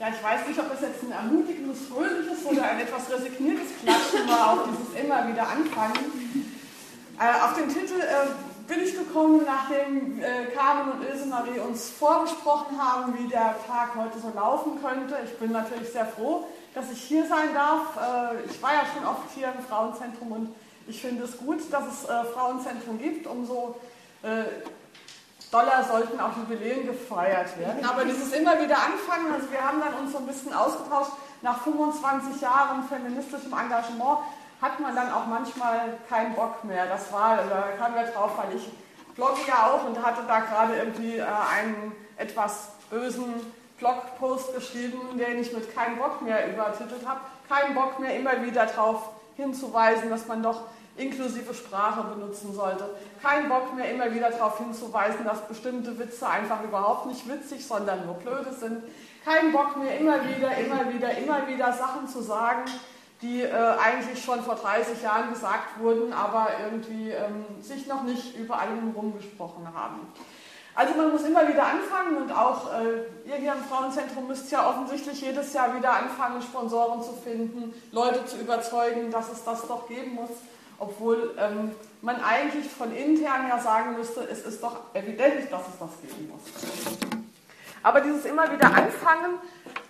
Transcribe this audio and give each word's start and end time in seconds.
Ja, 0.00 0.08
ich 0.08 0.22
weiß 0.22 0.48
nicht, 0.48 0.58
ob 0.58 0.70
das 0.70 0.80
jetzt 0.80 1.02
ein 1.02 1.12
ermutigendes, 1.12 1.80
fröhliches 1.86 2.42
oder 2.46 2.62
ein 2.62 2.80
etwas 2.80 3.10
resigniertes 3.10 3.68
Klatschen 3.82 4.26
war 4.26 4.52
auf 4.54 4.60
dieses 4.64 4.98
immer 4.98 5.28
wieder 5.28 5.46
anfangen. 5.46 6.48
Äh, 7.20 7.44
auf 7.44 7.52
den 7.52 7.68
Titel 7.68 8.00
äh, 8.00 8.32
bin 8.66 8.82
ich 8.82 8.96
gekommen, 8.96 9.42
nachdem 9.44 10.18
äh, 10.22 10.46
Carmen 10.56 10.92
und 10.92 11.04
Ilse 11.06 11.26
Marie 11.26 11.58
uns 11.58 11.90
vorgesprochen 11.90 12.82
haben, 12.82 13.12
wie 13.18 13.28
der 13.28 13.56
Tag 13.66 13.94
heute 13.94 14.18
so 14.18 14.32
laufen 14.34 14.80
könnte. 14.82 15.18
Ich 15.26 15.38
bin 15.38 15.52
natürlich 15.52 15.92
sehr 15.92 16.06
froh, 16.06 16.46
dass 16.74 16.90
ich 16.90 17.02
hier 17.02 17.26
sein 17.26 17.52
darf. 17.52 17.94
Äh, 17.98 18.50
ich 18.50 18.62
war 18.62 18.72
ja 18.72 18.84
schon 18.94 19.06
oft 19.06 19.28
hier 19.34 19.52
im 19.52 19.62
Frauenzentrum 19.62 20.32
und 20.32 20.54
ich 20.88 20.98
finde 20.98 21.24
es 21.24 21.36
gut, 21.36 21.60
dass 21.70 21.84
es 21.86 22.08
äh, 22.08 22.24
Frauenzentrum 22.32 22.98
gibt. 22.98 23.26
Umso 23.26 23.76
äh, 24.22 24.44
Dollar 25.50 25.82
sollten 25.84 26.20
auch 26.20 26.36
Jubiläen 26.36 26.86
gefeiert 26.86 27.58
werden. 27.58 27.84
Aber 27.84 28.04
dieses 28.04 28.32
immer 28.32 28.60
wieder 28.60 28.76
anfangen, 28.76 29.32
also 29.32 29.50
wir 29.50 29.60
haben 29.60 29.80
dann 29.80 29.94
uns 29.94 30.12
so 30.12 30.18
ein 30.18 30.26
bisschen 30.26 30.52
ausgetauscht, 30.52 31.12
nach 31.42 31.62
25 31.62 32.40
Jahren 32.40 32.84
feministischem 32.84 33.52
Engagement 33.52 34.18
hat 34.60 34.78
man 34.78 34.94
dann 34.94 35.10
auch 35.10 35.26
manchmal 35.26 35.98
keinen 36.08 36.34
Bock 36.34 36.62
mehr. 36.64 36.86
Das 36.86 37.12
war, 37.12 37.38
da 37.48 37.68
kamen 37.78 37.94
wir 37.94 38.04
drauf, 38.12 38.32
weil 38.36 38.56
ich 38.56 38.70
blogge 39.14 39.40
ja 39.48 39.66
auch 39.66 39.84
und 39.84 40.04
hatte 40.04 40.22
da 40.28 40.40
gerade 40.40 40.76
irgendwie 40.76 41.16
äh, 41.16 41.24
einen 41.24 41.92
etwas 42.16 42.68
bösen 42.90 43.34
Blogpost 43.78 44.54
geschrieben, 44.54 45.18
den 45.18 45.38
ich 45.38 45.52
mit 45.52 45.74
keinen 45.74 45.96
Bock 45.96 46.20
mehr 46.20 46.52
übertitelt 46.52 47.06
habe. 47.06 47.20
Keinen 47.48 47.74
Bock 47.74 47.98
mehr 47.98 48.14
immer 48.16 48.42
wieder 48.44 48.66
darauf 48.66 49.08
hinzuweisen, 49.36 50.10
dass 50.10 50.26
man 50.26 50.42
doch 50.42 50.62
inklusive 51.00 51.54
Sprache 51.54 52.02
benutzen 52.14 52.52
sollte. 52.54 52.84
Kein 53.22 53.48
Bock 53.48 53.74
mehr 53.74 53.90
immer 53.90 54.12
wieder 54.14 54.30
darauf 54.30 54.58
hinzuweisen, 54.58 55.24
dass 55.24 55.46
bestimmte 55.48 55.98
Witze 55.98 56.28
einfach 56.28 56.62
überhaupt 56.62 57.06
nicht 57.06 57.28
witzig, 57.28 57.66
sondern 57.66 58.06
nur 58.06 58.14
blöde 58.14 58.52
sind. 58.52 58.82
Kein 59.24 59.52
Bock 59.52 59.76
mehr 59.76 59.98
immer 59.98 60.18
wieder, 60.24 60.56
immer 60.56 60.92
wieder, 60.92 61.16
immer 61.16 61.46
wieder 61.48 61.72
Sachen 61.72 62.08
zu 62.08 62.22
sagen, 62.22 62.64
die 63.22 63.42
äh, 63.42 63.52
eigentlich 63.52 64.22
schon 64.22 64.42
vor 64.42 64.54
30 64.54 65.02
Jahren 65.02 65.30
gesagt 65.30 65.78
wurden, 65.78 66.12
aber 66.12 66.48
irgendwie 66.64 67.10
ähm, 67.10 67.44
sich 67.60 67.86
noch 67.86 68.02
nicht 68.02 68.36
überall 68.36 68.68
rumgesprochen 68.94 69.74
haben. 69.74 70.00
Also 70.74 70.94
man 70.94 71.10
muss 71.10 71.24
immer 71.24 71.46
wieder 71.46 71.64
anfangen 71.66 72.16
und 72.16 72.32
auch 72.32 72.72
äh, 72.72 73.28
ihr 73.28 73.36
hier 73.36 73.52
im 73.52 73.64
Frauenzentrum 73.64 74.28
müsst 74.28 74.50
ja 74.50 74.66
offensichtlich 74.66 75.20
jedes 75.20 75.52
Jahr 75.52 75.76
wieder 75.76 75.92
anfangen, 75.92 76.40
Sponsoren 76.40 77.02
zu 77.02 77.12
finden, 77.12 77.74
Leute 77.92 78.24
zu 78.24 78.38
überzeugen, 78.38 79.10
dass 79.10 79.30
es 79.30 79.44
das 79.44 79.66
doch 79.66 79.88
geben 79.88 80.14
muss 80.14 80.30
obwohl 80.80 81.36
ähm, 81.38 81.72
man 82.02 82.20
eigentlich 82.24 82.68
von 82.68 82.94
intern 82.94 83.48
ja 83.48 83.60
sagen 83.60 83.96
müsste, 83.96 84.22
es 84.22 84.40
ist 84.40 84.62
doch 84.62 84.94
evident, 84.94 85.52
dass 85.52 85.68
es 85.68 85.78
das 85.78 85.90
geben 86.02 86.32
muss. 86.32 86.40
Aber 87.82 88.00
dieses 88.00 88.24
immer 88.24 88.50
wieder 88.50 88.66
Anfangen, 88.66 89.38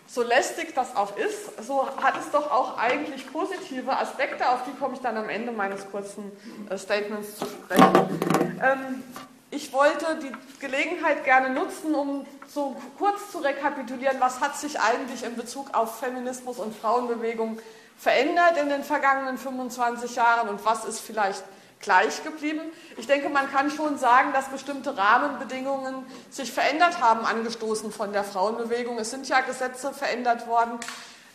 so 0.06 0.22
lästig 0.22 0.74
das 0.74 0.96
auch 0.96 1.16
ist, 1.16 1.64
so 1.64 1.88
hat 2.02 2.18
es 2.18 2.30
doch 2.32 2.50
auch 2.50 2.76
eigentlich 2.76 3.32
positive 3.32 3.96
Aspekte, 3.96 4.48
auf 4.48 4.64
die 4.64 4.76
komme 4.78 4.94
ich 4.94 5.00
dann 5.00 5.16
am 5.16 5.28
Ende 5.28 5.52
meines 5.52 5.88
kurzen 5.90 6.32
äh, 6.68 6.76
Statements 6.76 7.36
zu 7.36 7.46
sprechen. 7.46 8.20
Ähm, 8.60 9.04
ich 9.52 9.72
wollte 9.72 10.18
die 10.20 10.32
Gelegenheit 10.60 11.24
gerne 11.24 11.50
nutzen, 11.50 11.94
um 11.94 12.26
so 12.48 12.76
kurz 12.98 13.30
zu 13.30 13.38
rekapitulieren, 13.38 14.16
was 14.20 14.40
hat 14.40 14.56
sich 14.56 14.80
eigentlich 14.80 15.24
in 15.24 15.36
Bezug 15.36 15.74
auf 15.74 16.00
Feminismus 16.00 16.58
und 16.58 16.74
Frauenbewegung 16.74 17.58
verändert 18.00 18.56
in 18.56 18.70
den 18.70 18.82
vergangenen 18.82 19.36
25 19.36 20.16
Jahren 20.16 20.48
und 20.48 20.64
was 20.64 20.86
ist 20.86 21.00
vielleicht 21.00 21.44
gleich 21.80 22.24
geblieben. 22.24 22.62
Ich 22.96 23.06
denke, 23.06 23.28
man 23.28 23.50
kann 23.50 23.70
schon 23.70 23.98
sagen, 23.98 24.32
dass 24.32 24.48
bestimmte 24.48 24.96
Rahmenbedingungen 24.96 26.06
sich 26.30 26.50
verändert 26.50 27.00
haben, 27.00 27.26
angestoßen 27.26 27.92
von 27.92 28.12
der 28.12 28.24
Frauenbewegung. 28.24 28.98
Es 28.98 29.10
sind 29.10 29.28
ja 29.28 29.40
Gesetze 29.40 29.92
verändert 29.92 30.46
worden. 30.46 30.78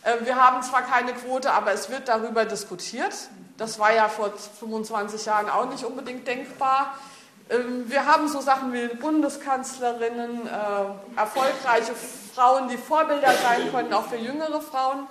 Äh, 0.02 0.24
wir 0.24 0.36
haben 0.36 0.62
zwar 0.62 0.82
keine 0.82 1.12
Quote, 1.12 1.52
aber 1.52 1.72
es 1.72 1.88
wird 1.88 2.08
darüber 2.08 2.44
diskutiert. 2.44 3.14
Das 3.58 3.78
war 3.78 3.92
ja 3.92 4.08
vor 4.08 4.32
25 4.32 5.24
Jahren 5.24 5.48
auch 5.48 5.68
nicht 5.68 5.84
unbedingt 5.84 6.26
denkbar. 6.26 6.96
Ähm, 7.48 7.88
wir 7.88 8.06
haben 8.06 8.28
so 8.28 8.40
Sachen 8.40 8.72
wie 8.72 8.88
Bundeskanzlerinnen, 8.88 10.46
äh, 10.46 11.18
erfolgreiche 11.18 11.94
Frauen, 12.34 12.68
die 12.68 12.76
Vorbilder 12.76 13.32
sein 13.42 13.70
können, 13.72 13.92
auch 13.92 14.06
für 14.06 14.16
jüngere 14.16 14.60
Frauen. 14.60 15.06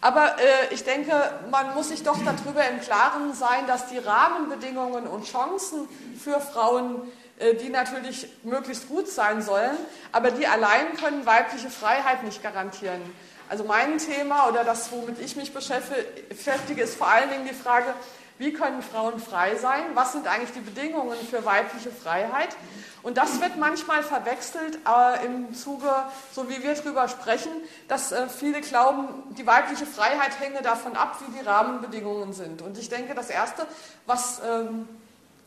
Aber 0.00 0.36
äh, 0.38 0.72
ich 0.74 0.84
denke, 0.84 1.12
man 1.50 1.74
muss 1.74 1.88
sich 1.88 2.04
doch 2.04 2.18
darüber 2.24 2.66
im 2.68 2.80
Klaren 2.80 3.34
sein, 3.34 3.66
dass 3.66 3.88
die 3.88 3.98
Rahmenbedingungen 3.98 5.06
und 5.06 5.26
Chancen 5.26 5.88
für 6.22 6.40
Frauen, 6.40 7.10
äh, 7.38 7.54
die 7.54 7.68
natürlich 7.68 8.28
möglichst 8.44 8.88
gut 8.88 9.08
sein 9.08 9.42
sollen, 9.42 9.76
aber 10.12 10.30
die 10.30 10.46
allein 10.46 10.96
können 10.96 11.26
weibliche 11.26 11.70
Freiheit 11.70 12.22
nicht 12.22 12.42
garantieren. 12.42 13.00
Also 13.48 13.64
mein 13.64 13.98
Thema 13.98 14.48
oder 14.48 14.62
das, 14.62 14.92
womit 14.92 15.18
ich 15.20 15.34
mich 15.34 15.52
beschäftige, 15.52 16.82
ist 16.82 16.96
vor 16.96 17.08
allen 17.08 17.30
Dingen 17.30 17.46
die 17.48 17.54
Frage, 17.54 17.94
wie 18.38 18.52
können 18.52 18.82
Frauen 18.82 19.18
frei 19.18 19.56
sein? 19.56 19.82
Was 19.94 20.12
sind 20.12 20.26
eigentlich 20.26 20.52
die 20.52 20.60
Bedingungen 20.60 21.16
für 21.28 21.44
weibliche 21.44 21.90
Freiheit? 21.90 22.56
Und 23.02 23.16
das 23.16 23.40
wird 23.40 23.56
manchmal 23.56 24.02
verwechselt 24.02 24.78
äh, 24.86 25.26
im 25.26 25.54
Zuge, 25.54 25.90
so 26.32 26.48
wie 26.48 26.62
wir 26.62 26.74
darüber 26.74 27.08
sprechen, 27.08 27.50
dass 27.88 28.12
äh, 28.12 28.28
viele 28.28 28.60
glauben, 28.60 29.08
die 29.36 29.46
weibliche 29.46 29.86
Freiheit 29.86 30.38
hänge 30.40 30.62
davon 30.62 30.96
ab, 30.96 31.18
wie 31.26 31.38
die 31.38 31.44
Rahmenbedingungen 31.44 32.32
sind. 32.32 32.62
Und 32.62 32.78
ich 32.78 32.88
denke, 32.88 33.14
das 33.14 33.30
Erste, 33.30 33.66
was, 34.06 34.40
ähm, 34.46 34.88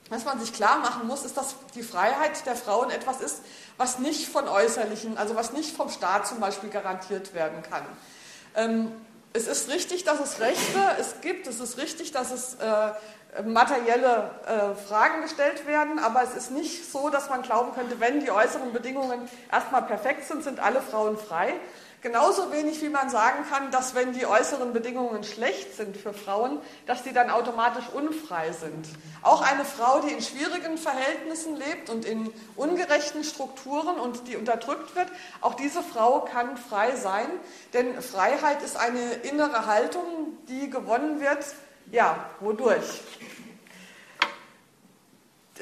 was 0.09 0.25
man 0.25 0.39
sich 0.39 0.53
klar 0.53 0.79
machen 0.79 1.07
muss, 1.07 1.23
ist, 1.23 1.37
dass 1.37 1.55
die 1.75 1.83
Freiheit 1.83 2.45
der 2.45 2.55
Frauen 2.55 2.89
etwas 2.89 3.21
ist, 3.21 3.41
was 3.77 3.99
nicht 3.99 4.27
von 4.27 4.47
äußerlichen, 4.47 5.17
also 5.17 5.35
was 5.35 5.53
nicht 5.53 5.75
vom 5.75 5.89
Staat 5.89 6.27
zum 6.27 6.39
Beispiel 6.39 6.69
garantiert 6.69 7.33
werden 7.33 7.61
kann. 7.63 7.85
Ähm, 8.55 8.91
es 9.33 9.47
ist 9.47 9.69
richtig, 9.69 10.03
dass 10.03 10.19
es 10.19 10.39
Rechte 10.39 10.79
es 10.99 11.21
gibt, 11.21 11.47
es 11.47 11.59
ist 11.59 11.77
richtig, 11.77 12.11
dass 12.11 12.31
es 12.31 12.55
äh, 12.55 13.41
materielle 13.43 14.31
äh, 14.45 14.87
Fragen 14.87 15.21
gestellt 15.21 15.65
werden, 15.65 15.99
aber 15.99 16.23
es 16.23 16.35
ist 16.35 16.51
nicht 16.51 16.91
so, 16.91 17.09
dass 17.09 17.29
man 17.29 17.41
glauben 17.41 17.73
könnte, 17.73 17.99
wenn 17.99 18.19
die 18.19 18.31
äußeren 18.31 18.73
Bedingungen 18.73 19.29
erstmal 19.51 19.83
perfekt 19.83 20.27
sind, 20.27 20.43
sind 20.43 20.59
alle 20.59 20.81
Frauen 20.81 21.17
frei, 21.17 21.53
Genauso 22.01 22.51
wenig 22.51 22.81
wie 22.81 22.89
man 22.89 23.11
sagen 23.11 23.45
kann, 23.47 23.69
dass 23.69 23.93
wenn 23.93 24.11
die 24.13 24.25
äußeren 24.25 24.73
Bedingungen 24.73 25.23
schlecht 25.23 25.75
sind 25.75 25.95
für 25.95 26.13
Frauen, 26.13 26.59
dass 26.87 27.03
die 27.03 27.13
dann 27.13 27.29
automatisch 27.29 27.89
unfrei 27.93 28.51
sind. 28.53 28.87
Auch 29.21 29.43
eine 29.43 29.63
Frau, 29.63 29.99
die 29.99 30.11
in 30.11 30.19
schwierigen 30.19 30.79
Verhältnissen 30.79 31.55
lebt 31.57 31.91
und 31.91 32.05
in 32.05 32.33
ungerechten 32.55 33.23
Strukturen 33.23 33.99
und 33.99 34.27
die 34.27 34.35
unterdrückt 34.35 34.95
wird, 34.95 35.09
auch 35.41 35.53
diese 35.53 35.83
Frau 35.83 36.21
kann 36.21 36.57
frei 36.57 36.95
sein, 36.95 37.27
denn 37.73 38.01
Freiheit 38.01 38.63
ist 38.63 38.77
eine 38.77 39.13
innere 39.21 39.67
Haltung, 39.67 40.03
die 40.47 40.71
gewonnen 40.71 41.21
wird, 41.21 41.45
ja, 41.91 42.31
wodurch? 42.39 43.01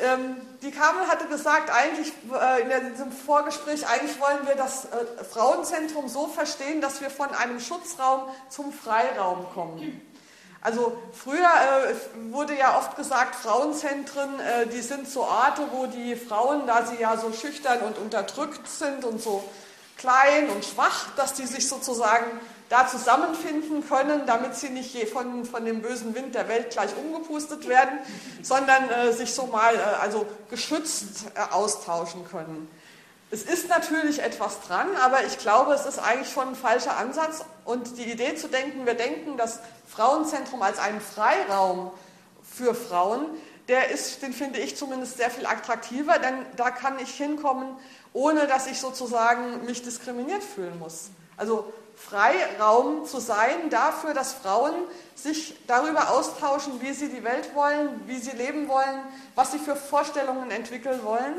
Ähm, 0.02 0.38
die 0.62 0.72
Kamel 0.72 1.08
hatte 1.08 1.28
gesagt, 1.28 1.70
eigentlich 1.70 2.12
äh, 2.34 2.62
in 2.62 2.92
diesem 2.92 3.12
Vorgespräch, 3.12 3.88
eigentlich 3.88 4.20
wollen 4.20 4.46
wir 4.48 4.56
das 4.56 4.86
äh, 4.86 5.24
Frauenzentrum 5.24 6.08
so 6.08 6.28
verstehen, 6.28 6.82
dass 6.82 7.02
wir 7.02 7.10
von 7.10 7.34
einem 7.34 7.60
Schutzraum 7.60 8.24
zum 8.50 8.72
Freiraum 8.74 9.46
kommen. 9.54 10.02
Also 10.62 10.98
früher 11.14 11.38
äh, 11.38 12.34
wurde 12.34 12.58
ja 12.58 12.78
oft 12.78 12.98
gesagt, 12.98 13.36
Frauenzentren, 13.36 14.40
äh, 14.40 14.68
die 14.68 14.82
sind 14.82 15.08
so 15.08 15.22
Orte, 15.22 15.64
wo 15.72 15.86
die 15.86 16.16
Frauen, 16.16 16.68
da 16.68 16.86
sie 16.86 16.98
ja 17.00 17.16
so 17.16 17.31
schüchtern 17.31 17.80
und 17.80 17.98
unterdrückt 17.98 18.68
sind 18.68 19.06
und 19.06 19.22
so 19.22 19.44
klein 20.00 20.50
und 20.50 20.66
schwach, 20.66 21.08
dass 21.16 21.34
die 21.34 21.46
sich 21.46 21.68
sozusagen 21.68 22.26
da 22.70 22.88
zusammenfinden 22.88 23.88
können, 23.88 24.26
damit 24.28 24.56
sie 24.56 24.70
nicht 24.70 25.10
von, 25.10 25.44
von 25.44 25.66
dem 25.66 25.82
bösen 25.82 26.14
Wind 26.14 26.36
der 26.36 26.48
Welt 26.48 26.70
gleich 26.70 26.92
umgepustet 26.96 27.68
werden, 27.68 28.00
sondern 28.44 28.90
äh, 28.90 29.12
sich 29.12 29.34
so 29.34 29.48
mal 29.48 29.76
äh, 29.76 29.80
also 30.02 30.26
geschützt 30.50 31.26
äh, 31.34 31.52
austauschen 31.52 32.28
können. 32.30 32.70
Es 33.32 33.44
ist 33.44 33.70
natürlich 33.70 34.22
etwas 34.24 34.62
dran, 34.62 34.88
aber 35.04 35.24
ich 35.26 35.38
glaube, 35.38 35.74
es 35.74 35.86
ist 35.86 36.00
eigentlich 36.00 36.31
schon 36.31 36.50
ein 36.50 36.56
falscher 36.56 36.98
Ansatz. 36.98 37.44
Und 37.64 37.98
die 37.98 38.12
Idee 38.12 38.36
zu 38.36 38.48
denken, 38.48 38.88
wir 38.88 38.95
denken 38.95 39.38
das 39.38 39.60
Frauenzentrum 39.88 40.62
als 40.62 40.80
einen 40.80 41.02
Freiraum 41.02 41.92
für 42.44 42.74
Frauen, 42.74 43.25
der 43.68 43.92
ist, 43.92 44.24
den 44.24 44.34
finde 44.34 44.60
ich 44.60 44.75
zumindest 44.75 45.18
sehr 45.18 45.30
viel 45.30 45.45
attraktiver, 45.45 46.18
denn 46.18 46.44
da 46.57 46.72
kann 46.72 46.98
ich 47.00 47.12
hinkommen, 47.12 47.78
ohne 48.13 48.47
dass 48.47 48.67
ich 48.67 48.79
sozusagen 48.79 49.65
mich 49.65 49.81
diskriminiert 49.81 50.44
fühlen 50.44 50.77
muss. 50.79 51.09
Also 51.38 51.71
Freiraum 51.95 53.06
zu 53.06 53.19
sein 53.19 53.69
dafür, 53.69 54.13
dass 54.13 54.33
Frauen 54.33 54.73
sich 55.15 55.56
darüber 55.67 56.11
austauschen, 56.11 56.81
wie 56.81 56.94
sie 56.94 57.09
die 57.09 57.23
Welt 57.23 57.53
wollen, 57.56 58.01
wie 58.07 58.17
sie 58.17 58.31
leben 58.31 58.69
wollen, 58.69 59.01
was 59.35 59.51
sie 59.51 59.59
für 59.59 59.75
Vorstellungen 59.75 60.50
entwickeln 60.50 61.03
wollen. 61.03 61.35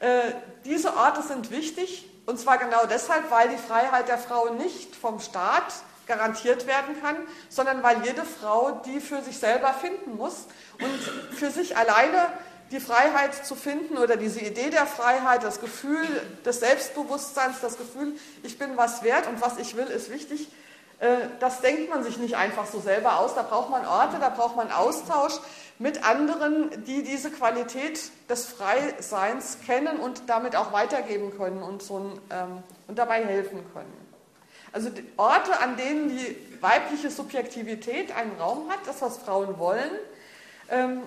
Äh, 0.00 0.32
diese 0.64 0.96
Orte 0.96 1.22
sind 1.22 1.50
wichtig 1.50 2.08
und 2.24 2.40
zwar 2.40 2.58
genau 2.58 2.86
deshalb, 2.86 3.30
weil 3.30 3.50
die 3.50 3.58
Freiheit 3.58 4.08
der 4.08 4.18
Frau 4.18 4.54
nicht 4.54 4.96
vom 4.96 5.20
Staat 5.20 5.74
garantiert 6.06 6.66
werden 6.66 7.00
kann, 7.02 7.16
sondern 7.50 7.82
weil 7.82 8.02
jede 8.04 8.24
Frau 8.24 8.80
die 8.86 9.00
für 9.00 9.22
sich 9.22 9.38
selber 9.38 9.74
finden 9.74 10.16
muss 10.16 10.46
und 10.80 11.34
für 11.36 11.50
sich 11.50 11.76
alleine 11.76 12.26
die 12.70 12.80
Freiheit 12.80 13.34
zu 13.34 13.54
finden 13.54 13.96
oder 13.96 14.16
diese 14.16 14.40
Idee 14.40 14.70
der 14.70 14.86
Freiheit, 14.86 15.42
das 15.42 15.60
Gefühl 15.60 16.06
des 16.44 16.60
Selbstbewusstseins, 16.60 17.60
das 17.60 17.78
Gefühl, 17.78 18.12
ich 18.42 18.58
bin 18.58 18.76
was 18.76 19.02
wert 19.02 19.26
und 19.26 19.40
was 19.40 19.58
ich 19.58 19.76
will, 19.76 19.86
ist 19.86 20.10
wichtig, 20.10 20.48
äh, 21.00 21.16
das 21.40 21.60
denkt 21.60 21.90
man 21.90 22.02
sich 22.02 22.18
nicht 22.18 22.36
einfach 22.36 22.66
so 22.66 22.80
selber 22.80 23.18
aus. 23.20 23.34
Da 23.34 23.42
braucht 23.42 23.70
man 23.70 23.86
Orte, 23.86 24.18
da 24.20 24.28
braucht 24.28 24.56
man 24.56 24.70
Austausch 24.70 25.34
mit 25.78 26.04
anderen, 26.04 26.84
die 26.84 27.02
diese 27.02 27.30
Qualität 27.30 28.00
des 28.28 28.46
Freiseins 28.46 29.58
kennen 29.64 29.98
und 29.98 30.22
damit 30.26 30.56
auch 30.56 30.72
weitergeben 30.72 31.36
können 31.36 31.62
und, 31.62 31.82
so 31.82 31.98
ein, 31.98 32.20
ähm, 32.30 32.62
und 32.88 32.98
dabei 32.98 33.24
helfen 33.24 33.60
können. 33.72 34.08
Also 34.72 34.90
Orte, 35.16 35.60
an 35.60 35.76
denen 35.76 36.10
die 36.10 36.36
weibliche 36.60 37.10
Subjektivität 37.10 38.14
einen 38.14 38.32
Raum 38.38 38.68
hat, 38.70 38.80
das, 38.86 39.00
was 39.00 39.18
Frauen 39.18 39.58
wollen, 39.58 39.90
ähm, 40.70 41.02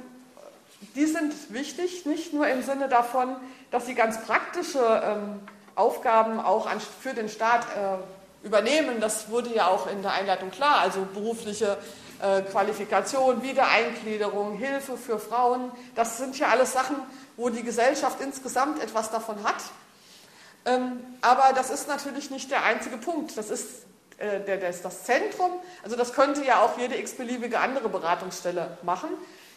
die 0.96 1.06
sind 1.06 1.34
wichtig, 1.54 2.06
nicht 2.06 2.34
nur 2.34 2.48
im 2.48 2.64
Sinne 2.64 2.90
davon, 2.90 3.36
dass 3.70 3.86
sie 3.86 3.96
ganz 3.96 4.22
praktische 4.26 4.80
ähm, 5.04 5.40
Aufgaben 5.76 6.40
auch 6.40 6.66
an, 6.66 6.80
für 6.80 7.14
den 7.14 7.30
Staat 7.30 7.64
äh, 7.64 8.46
übernehmen. 8.46 9.00
Das 9.00 9.30
wurde 9.30 9.54
ja 9.54 9.68
auch 9.68 9.88
in 9.88 10.02
der 10.02 10.14
Einleitung 10.14 10.52
klar. 10.52 10.80
Also 10.80 11.08
berufliche 11.14 11.78
äh, 12.22 12.42
Qualifikation, 12.42 13.42
Wiedereingliederung, 13.42 14.58
Hilfe 14.58 14.98
für 14.98 15.20
Frauen. 15.20 15.72
Das 15.96 16.18
sind 16.18 16.38
ja 16.38 16.50
alles 16.50 16.74
Sachen, 16.74 16.98
wo 17.38 17.50
die 17.50 17.64
Gesellschaft 17.64 18.20
insgesamt 18.22 18.82
etwas 18.82 19.12
davon 19.12 19.44
hat. 19.44 19.64
Ähm, 20.66 21.00
aber 21.22 21.54
das 21.56 21.70
ist 21.70 21.88
natürlich 21.88 22.30
nicht 22.30 22.52
der 22.52 22.64
einzige 22.64 22.98
Punkt. 22.98 23.38
Das 23.38 23.50
ist 23.50 23.86
äh, 24.18 24.40
der, 24.42 24.58
der 24.58 24.70
ist 24.70 24.86
das 24.86 25.04
Zentrum. 25.04 25.52
Also 25.84 25.96
das 25.96 26.14
könnte 26.14 26.46
ja 26.46 26.62
auch 26.62 26.78
jede 26.78 26.96
x-beliebige 26.98 27.60
andere 27.60 27.90
Beratungsstelle 27.90 28.78
machen. 28.84 29.10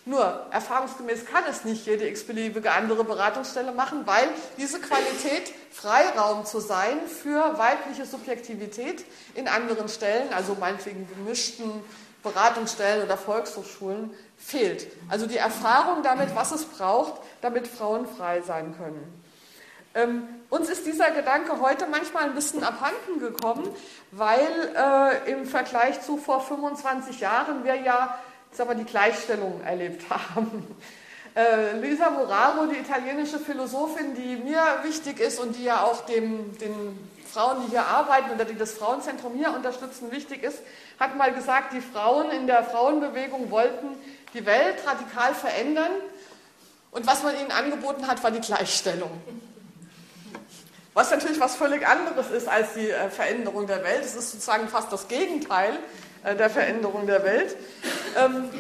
Nur 0.07 0.47
erfahrungsgemäß 0.51 1.25
kann 1.25 1.45
es 1.49 1.65
nicht 1.65 1.87
jede 1.87 2.07
x-beliebige 2.07 2.73
andere 2.73 3.05
Beratungsstelle 3.05 3.73
machen, 3.73 4.07
weil 4.07 4.29
diese 4.59 4.79
Qualität, 4.79 5.53
Freiraum 5.73 6.45
zu 6.45 6.61
sein 6.61 6.99
für 7.07 7.59
weibliche 7.59 8.05
Subjektivität 8.05 9.05
in 9.35 9.49
anderen 9.49 9.89
Stellen, 9.89 10.33
also 10.33 10.57
meinetwegen 10.61 11.09
gemischten 11.09 11.71
Beratungsstellen 12.23 13.05
oder 13.05 13.17
Volkshochschulen, 13.17 14.11
fehlt. 14.37 14.87
Also 15.09 15.27
die 15.27 15.39
Erfahrung 15.39 16.03
damit, 16.03 16.35
was 16.35 16.53
es 16.53 16.65
braucht, 16.67 17.21
damit 17.41 17.67
Frauen 17.67 18.07
frei 18.07 18.43
sein 18.43 18.77
können. 18.77 19.23
Ähm, 19.95 20.25
uns 20.51 20.69
ist 20.69 20.87
dieser 20.87 21.13
Gedanke 21.13 21.61
heute 21.61 21.87
manchmal 21.87 22.25
ein 22.25 22.35
bisschen 22.35 22.65
abhanden 22.65 23.21
gekommen, 23.21 23.69
weil 24.11 24.75
äh, 24.77 25.31
im 25.31 25.47
Vergleich 25.47 26.03
zu 26.03 26.17
vor 26.17 26.41
25 26.41 27.21
Jahren 27.21 27.65
wir 27.65 27.77
ja 27.77 28.19
sagen 28.57 28.71
wir, 28.71 28.77
die 28.77 28.85
Gleichstellung 28.85 29.61
erlebt 29.63 30.03
haben. 30.35 30.77
Äh, 31.35 31.79
Lisa 31.79 32.11
Moraro, 32.11 32.67
die 32.67 32.79
italienische 32.79 33.39
Philosophin, 33.39 34.15
die 34.15 34.37
mir 34.37 34.63
wichtig 34.83 35.19
ist 35.21 35.41
und 35.41 35.57
die 35.57 35.65
ja 35.65 35.83
auch 35.83 36.07
dem, 36.07 36.57
den 36.59 36.99
Frauen, 37.31 37.65
die 37.65 37.71
hier 37.71 37.85
arbeiten 37.87 38.31
oder 38.31 38.45
die 38.45 38.55
das 38.55 38.73
Frauenzentrum 38.75 39.35
hier 39.35 39.53
unterstützen, 39.53 40.13
wichtig 40.13 40.45
ist, 40.45 40.59
hat 41.01 41.17
mal 41.17 41.33
gesagt, 41.33 41.73
die 41.73 41.81
Frauen 41.81 42.31
in 42.31 42.47
der 42.47 42.63
Frauenbewegung 42.63 43.51
wollten 43.51 43.89
die 44.33 44.47
Welt 44.47 44.77
radikal 44.87 45.35
verändern 45.35 45.91
und 46.93 47.09
was 47.09 47.25
man 47.25 47.37
ihnen 47.37 47.51
angeboten 47.51 48.07
hat, 48.07 48.23
war 48.23 48.31
die 48.31 48.41
Gleichstellung. 48.41 49.11
Was 50.93 51.11
natürlich 51.11 51.41
was 51.41 51.57
völlig 51.57 51.85
anderes 51.85 52.31
ist 52.31 52.47
als 52.49 52.75
die 52.75 52.89
äh, 52.89 53.11
Veränderung 53.11 53.67
der 53.67 53.83
Welt. 53.83 54.05
Es 54.05 54.15
ist 54.15 54.31
sozusagen 54.31 54.69
fast 54.69 54.93
das 54.93 55.09
Gegenteil 55.09 55.77
äh, 56.23 56.37
der 56.37 56.49
Veränderung 56.49 57.09
der 57.09 57.25
Welt. 57.25 57.57
Ähm, 58.17 58.51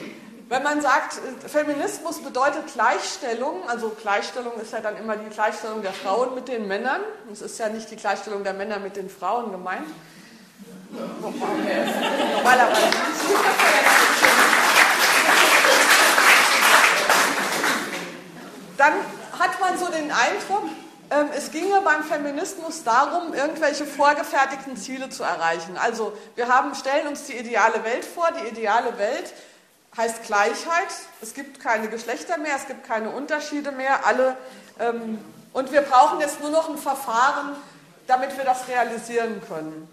wenn 0.49 0.62
man 0.62 0.81
sagt, 0.83 1.21
Feminismus 1.47 2.19
bedeutet 2.23 2.73
Gleichstellung, 2.73 3.67
also 3.69 3.89
Gleichstellung 4.01 4.53
ist 4.61 4.73
ja 4.73 4.81
dann 4.81 4.97
immer 4.99 5.17
die 5.17 5.31
Gleichstellung 5.31 5.83
der 5.83 5.93
Frauen 5.93 6.35
mit 6.35 6.49
den 6.49 6.69
Männern. 6.69 7.01
Es 7.33 7.41
ist 7.41 7.59
ja 7.59 7.69
nicht 7.69 7.91
die 7.91 7.97
Gleichstellung 7.97 8.45
der 8.45 8.53
Männer 8.53 8.79
mit 8.79 8.97
den 8.97 9.09
Frauen 9.09 9.51
gemeint. 9.51 9.87
Dann 18.77 18.93
hat 19.39 19.61
man 19.61 19.79
so 19.79 19.87
den 19.87 20.11
Eindruck, 20.12 20.65
es 21.37 21.51
ginge 21.51 21.81
beim 21.83 22.03
Feminismus 22.03 22.83
darum, 22.83 23.35
irgendwelche 23.35 23.85
vorgefertigten 23.85 24.77
Ziele 24.77 25.11
zu 25.11 25.23
erreichen. 25.23 25.77
Also 25.77 26.17
wir 26.35 26.49
haben, 26.49 26.75
stellen 26.75 27.06
uns 27.09 27.25
die 27.27 27.37
ideale 27.37 27.85
Welt 27.85 28.05
vor. 28.05 28.29
Die 28.33 28.49
ideale 28.49 28.97
Welt 28.99 29.33
heißt 29.97 30.25
Gleichheit. 30.25 30.89
Es 31.21 31.35
gibt 31.35 31.61
keine 31.61 31.89
Geschlechter 31.89 32.39
mehr, 32.39 32.56
es 32.56 32.67
gibt 32.67 32.87
keine 32.87 33.11
Unterschiede 33.11 33.73
mehr. 33.73 34.06
Alle, 34.06 34.37
ähm, 34.81 35.19
und 35.53 35.73
wir 35.73 35.83
brauchen 35.83 36.21
jetzt 36.21 36.41
nur 36.41 36.51
noch 36.51 36.69
ein 36.69 36.79
Verfahren, 36.79 37.55
damit 38.06 38.37
wir 38.37 38.45
das 38.45 38.67
realisieren 38.69 39.41
können. 39.47 39.89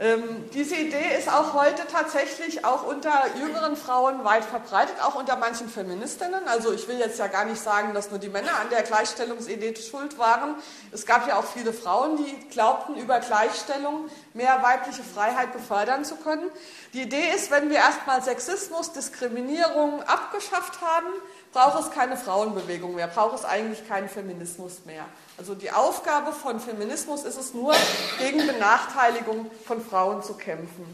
Ähm, 0.00 0.48
diese 0.54 0.76
Idee 0.76 1.16
ist 1.18 1.28
auch 1.28 1.54
heute 1.54 1.84
tatsächlich 1.90 2.64
auch 2.64 2.84
unter 2.84 3.10
jüngeren 3.36 3.76
Frauen 3.76 4.22
weit 4.24 4.44
verbreitet, 4.44 4.94
auch 5.02 5.16
unter 5.16 5.34
manchen 5.36 5.68
Feministinnen. 5.68 6.46
Also 6.46 6.72
ich 6.72 6.86
will 6.86 7.00
jetzt 7.00 7.18
ja 7.18 7.26
gar 7.26 7.44
nicht 7.44 7.60
sagen, 7.60 7.94
dass 7.94 8.10
nur 8.10 8.20
die 8.20 8.28
Männer 8.28 8.52
an 8.60 8.70
der 8.70 8.84
Gleichstellungsidee 8.84 9.74
schuld 9.74 10.16
waren. 10.16 10.54
Es 10.92 11.04
gab 11.04 11.26
ja 11.26 11.36
auch 11.36 11.44
viele 11.44 11.72
Frauen, 11.72 12.16
die 12.16 12.48
glaubten, 12.48 12.94
über 12.94 13.18
Gleichstellung 13.18 14.08
mehr 14.34 14.62
weibliche 14.62 15.02
Freiheit 15.02 15.52
befördern 15.52 16.04
zu 16.04 16.14
können. 16.14 16.48
Die 16.92 17.02
Idee 17.02 17.30
ist, 17.34 17.50
wenn 17.50 17.68
wir 17.68 17.78
erstmal 17.78 18.22
Sexismus, 18.22 18.92
Diskriminierung 18.92 20.04
abgeschafft 20.04 20.80
haben, 20.80 21.08
braucht 21.52 21.80
es 21.80 21.90
keine 21.90 22.16
Frauenbewegung 22.16 22.94
mehr, 22.94 23.08
braucht 23.08 23.36
es 23.40 23.44
eigentlich 23.44 23.88
keinen 23.88 24.08
Feminismus 24.08 24.84
mehr. 24.84 25.06
Also 25.38 25.54
die 25.54 25.70
Aufgabe 25.70 26.32
von 26.32 26.58
Feminismus 26.58 27.22
ist 27.22 27.38
es 27.38 27.54
nur, 27.54 27.72
gegen 28.18 28.44
Benachteiligung 28.44 29.48
von 29.64 29.84
Frauen 29.84 30.22
zu 30.22 30.34
kämpfen. 30.34 30.84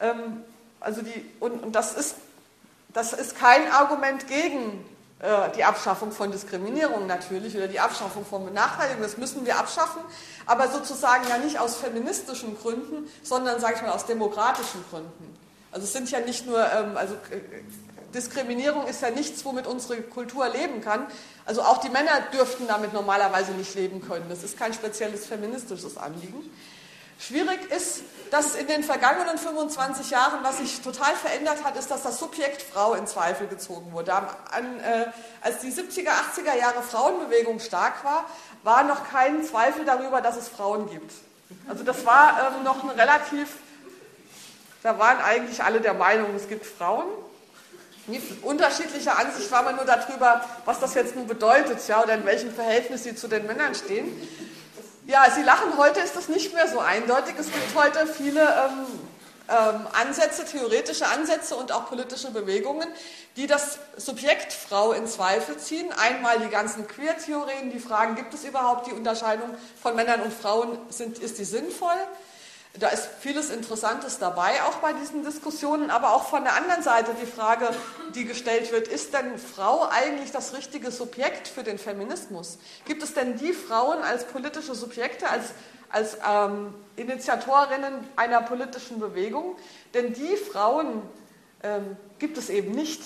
Ähm, 0.00 0.44
also 0.78 1.02
die, 1.02 1.28
und, 1.40 1.62
und 1.62 1.72
das, 1.72 1.94
ist, 1.94 2.14
das 2.92 3.12
ist 3.12 3.36
kein 3.36 3.70
Argument 3.72 4.28
gegen 4.28 4.84
äh, 5.18 5.50
die 5.56 5.64
Abschaffung 5.64 6.12
von 6.12 6.30
Diskriminierung 6.30 7.08
natürlich 7.08 7.56
oder 7.56 7.66
die 7.66 7.80
Abschaffung 7.80 8.24
von 8.24 8.44
Benachteiligung. 8.44 9.02
Das 9.02 9.16
müssen 9.16 9.44
wir 9.44 9.58
abschaffen, 9.58 10.02
aber 10.46 10.68
sozusagen 10.68 11.26
ja 11.28 11.38
nicht 11.38 11.58
aus 11.58 11.74
feministischen 11.76 12.56
Gründen, 12.56 13.10
sondern, 13.24 13.58
sage 13.58 13.74
ich 13.74 13.82
mal, 13.82 13.90
aus 13.90 14.06
demokratischen 14.06 14.84
Gründen. 14.88 15.36
Also 15.72 15.86
es 15.86 15.92
sind 15.92 16.08
ja 16.12 16.20
nicht 16.20 16.46
nur, 16.46 16.60
ähm, 16.60 16.96
also 16.96 17.14
äh, 17.14 17.40
Diskriminierung 18.14 18.86
ist 18.86 19.02
ja 19.02 19.10
nichts, 19.10 19.44
womit 19.44 19.66
unsere 19.66 20.00
Kultur 20.02 20.48
leben 20.48 20.80
kann. 20.80 21.06
Also 21.44 21.62
auch 21.62 21.78
die 21.78 21.88
Männer 21.90 22.20
dürften 22.32 22.66
damit 22.66 22.92
normalerweise 22.92 23.52
nicht 23.52 23.74
leben 23.74 24.00
können. 24.00 24.26
Das 24.28 24.42
ist 24.42 24.58
kein 24.58 24.72
spezielles 24.72 25.26
feministisches 25.26 25.96
Anliegen. 25.96 26.50
Schwierig 27.18 27.70
ist, 27.70 28.02
dass 28.30 28.54
in 28.54 28.66
den 28.66 28.82
vergangenen 28.82 29.38
25 29.38 30.10
Jahren, 30.10 30.42
was 30.42 30.58
sich 30.58 30.80
total 30.80 31.14
verändert 31.14 31.62
hat, 31.64 31.76
ist, 31.76 31.90
dass 31.90 32.02
das 32.02 32.18
Subjekt 32.18 32.60
Frau 32.60 32.94
in 32.94 33.06
Zweifel 33.06 33.46
gezogen 33.46 33.92
wurde. 33.92 34.12
An, 34.14 34.80
äh, 34.80 35.06
als 35.40 35.60
die 35.60 35.70
70er, 35.70 36.08
80er 36.08 36.58
Jahre 36.58 36.82
Frauenbewegung 36.82 37.60
stark 37.60 38.04
war, 38.04 38.24
war 38.62 38.82
noch 38.82 39.08
kein 39.10 39.44
Zweifel 39.44 39.84
darüber, 39.84 40.20
dass 40.20 40.36
es 40.36 40.48
Frauen 40.48 40.90
gibt. 40.90 41.12
Also 41.68 41.84
das 41.84 42.04
war 42.04 42.52
ähm, 42.56 42.64
noch 42.64 42.82
ein 42.82 42.90
relativ, 42.90 43.48
da 44.82 44.98
waren 44.98 45.18
eigentlich 45.18 45.62
alle 45.62 45.80
der 45.80 45.94
Meinung, 45.94 46.34
es 46.34 46.48
gibt 46.48 46.66
Frauen 46.66 47.06
unterschiedlicher 48.42 49.18
Ansicht 49.18 49.50
war 49.50 49.62
man 49.62 49.76
nur 49.76 49.84
darüber, 49.84 50.44
was 50.64 50.80
das 50.80 50.94
jetzt 50.94 51.16
nun 51.16 51.26
bedeutet, 51.26 51.78
ja, 51.88 52.02
oder 52.02 52.14
in 52.14 52.26
welchem 52.26 52.52
Verhältnis 52.52 53.04
sie 53.04 53.14
zu 53.14 53.28
den 53.28 53.46
Männern 53.46 53.74
stehen. 53.74 54.12
Ja, 55.06 55.30
Sie 55.30 55.42
lachen, 55.42 55.76
heute 55.76 56.00
ist 56.00 56.16
das 56.16 56.28
nicht 56.28 56.54
mehr 56.54 56.66
so 56.68 56.78
eindeutig. 56.78 57.34
Es 57.38 57.46
gibt 57.46 57.74
heute 57.74 58.06
viele 58.06 58.40
ähm, 58.40 58.86
ähm, 59.48 59.86
Ansätze, 59.92 60.46
theoretische 60.46 61.06
Ansätze 61.06 61.56
und 61.56 61.72
auch 61.72 61.86
politische 61.86 62.30
Bewegungen, 62.30 62.88
die 63.36 63.46
das 63.46 63.78
Subjekt 63.96 64.54
Frau 64.54 64.92
in 64.92 65.06
Zweifel 65.06 65.58
ziehen. 65.58 65.92
Einmal 65.92 66.38
die 66.38 66.48
ganzen 66.48 66.88
Queer-Theorien, 66.88 67.70
die 67.70 67.78
fragen, 67.78 68.14
gibt 68.14 68.32
es 68.32 68.44
überhaupt 68.44 68.86
die 68.86 68.92
Unterscheidung 68.92 69.50
von 69.82 69.94
Männern 69.94 70.22
und 70.22 70.32
Frauen, 70.32 70.78
sind, 70.88 71.18
ist 71.18 71.38
die 71.38 71.44
sinnvoll? 71.44 71.98
Da 72.80 72.88
ist 72.88 73.08
vieles 73.20 73.50
Interessantes 73.50 74.18
dabei, 74.18 74.60
auch 74.64 74.78
bei 74.78 74.92
diesen 74.92 75.24
Diskussionen, 75.24 75.90
aber 75.90 76.12
auch 76.12 76.28
von 76.28 76.42
der 76.42 76.56
anderen 76.56 76.82
Seite 76.82 77.12
die 77.22 77.26
Frage, 77.26 77.68
die 78.16 78.24
gestellt 78.24 78.72
wird, 78.72 78.88
ist 78.88 79.14
denn 79.14 79.38
Frau 79.38 79.88
eigentlich 79.88 80.32
das 80.32 80.54
richtige 80.54 80.90
Subjekt 80.90 81.46
für 81.46 81.62
den 81.62 81.78
Feminismus? 81.78 82.58
Gibt 82.84 83.04
es 83.04 83.14
denn 83.14 83.38
die 83.38 83.52
Frauen 83.52 84.02
als 84.02 84.24
politische 84.24 84.74
Subjekte, 84.74 85.30
als, 85.30 85.50
als 85.88 86.18
ähm, 86.28 86.74
Initiatorinnen 86.96 88.08
einer 88.16 88.42
politischen 88.42 88.98
Bewegung? 88.98 89.54
Denn 89.94 90.12
die 90.12 90.36
Frauen 90.36 91.02
ähm, 91.62 91.96
gibt 92.18 92.38
es 92.38 92.50
eben 92.50 92.72
nicht. 92.72 93.02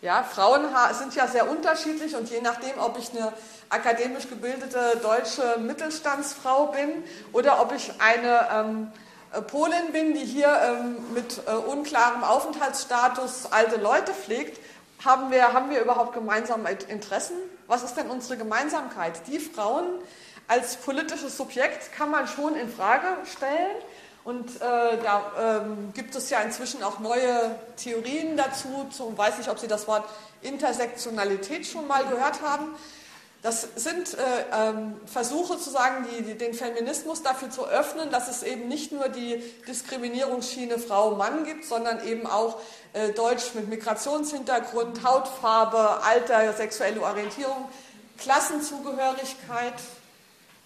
Ja, 0.00 0.24
Frauen 0.24 0.62
sind 0.98 1.14
ja 1.14 1.28
sehr 1.28 1.48
unterschiedlich 1.48 2.16
und 2.16 2.28
je 2.28 2.40
nachdem, 2.40 2.76
ob 2.80 2.98
ich 2.98 3.10
eine 3.12 3.32
akademisch 3.68 4.28
gebildete 4.28 4.98
deutsche 5.00 5.60
Mittelstandsfrau 5.60 6.66
bin 6.66 7.04
oder 7.32 7.62
ob 7.62 7.72
ich 7.72 7.92
eine 8.00 8.48
ähm, 8.52 8.92
äh, 8.92 9.11
Polin 9.40 9.92
bin, 9.92 10.14
die 10.14 10.24
hier 10.24 10.48
ähm, 10.48 10.96
mit 11.14 11.40
äh, 11.46 11.52
unklarem 11.52 12.22
Aufenthaltsstatus 12.22 13.46
alte 13.50 13.76
Leute 13.76 14.12
pflegt, 14.12 14.60
haben 15.04 15.30
wir, 15.30 15.52
haben 15.52 15.70
wir 15.70 15.80
überhaupt 15.80 16.12
gemeinsame 16.12 16.70
Interessen? 16.88 17.34
was 17.72 17.82
ist 17.82 17.94
denn 17.94 18.10
unsere 18.10 18.36
Gemeinsamkeit? 18.36 19.26
Die 19.28 19.38
Frauen 19.38 19.86
als 20.46 20.76
politisches 20.76 21.38
Subjekt 21.38 21.90
kann 21.92 22.10
man 22.10 22.28
schon 22.28 22.54
in 22.54 22.68
Frage 22.68 23.06
stellen. 23.24 23.76
Und 24.24 24.56
äh, 24.56 24.60
da 24.60 25.62
ähm, 25.64 25.92
gibt 25.94 26.14
es 26.14 26.28
ja 26.28 26.40
inzwischen 26.42 26.82
auch 26.82 27.00
neue 27.00 27.58
Theorien 27.76 28.36
dazu. 28.36 28.86
Zum, 28.90 29.16
weiß 29.16 29.38
nicht, 29.38 29.48
ob 29.48 29.58
Sie 29.58 29.68
das 29.68 29.88
Wort 29.88 30.04
Intersektionalität 30.42 31.66
schon 31.66 31.86
mal 31.86 32.04
gehört 32.04 32.42
haben. 32.42 32.74
Das 33.42 33.66
sind 33.74 34.14
äh, 34.14 34.20
ähm, 34.52 34.94
Versuche 35.04 35.58
zu 35.58 35.68
sagen, 35.68 36.06
die, 36.08 36.22
die, 36.22 36.38
den 36.38 36.54
Feminismus 36.54 37.24
dafür 37.24 37.50
zu 37.50 37.66
öffnen, 37.66 38.08
dass 38.12 38.28
es 38.28 38.44
eben 38.44 38.68
nicht 38.68 38.92
nur 38.92 39.08
die 39.08 39.42
Diskriminierungsschiene 39.66 40.78
Frau-Mann 40.78 41.44
gibt, 41.44 41.64
sondern 41.64 42.06
eben 42.06 42.28
auch 42.28 42.60
äh, 42.92 43.10
Deutsch 43.10 43.54
mit 43.54 43.68
Migrationshintergrund, 43.68 45.02
Hautfarbe, 45.02 46.04
Alter, 46.04 46.52
sexuelle 46.52 47.02
Orientierung, 47.02 47.68
Klassenzugehörigkeit, 48.16 49.74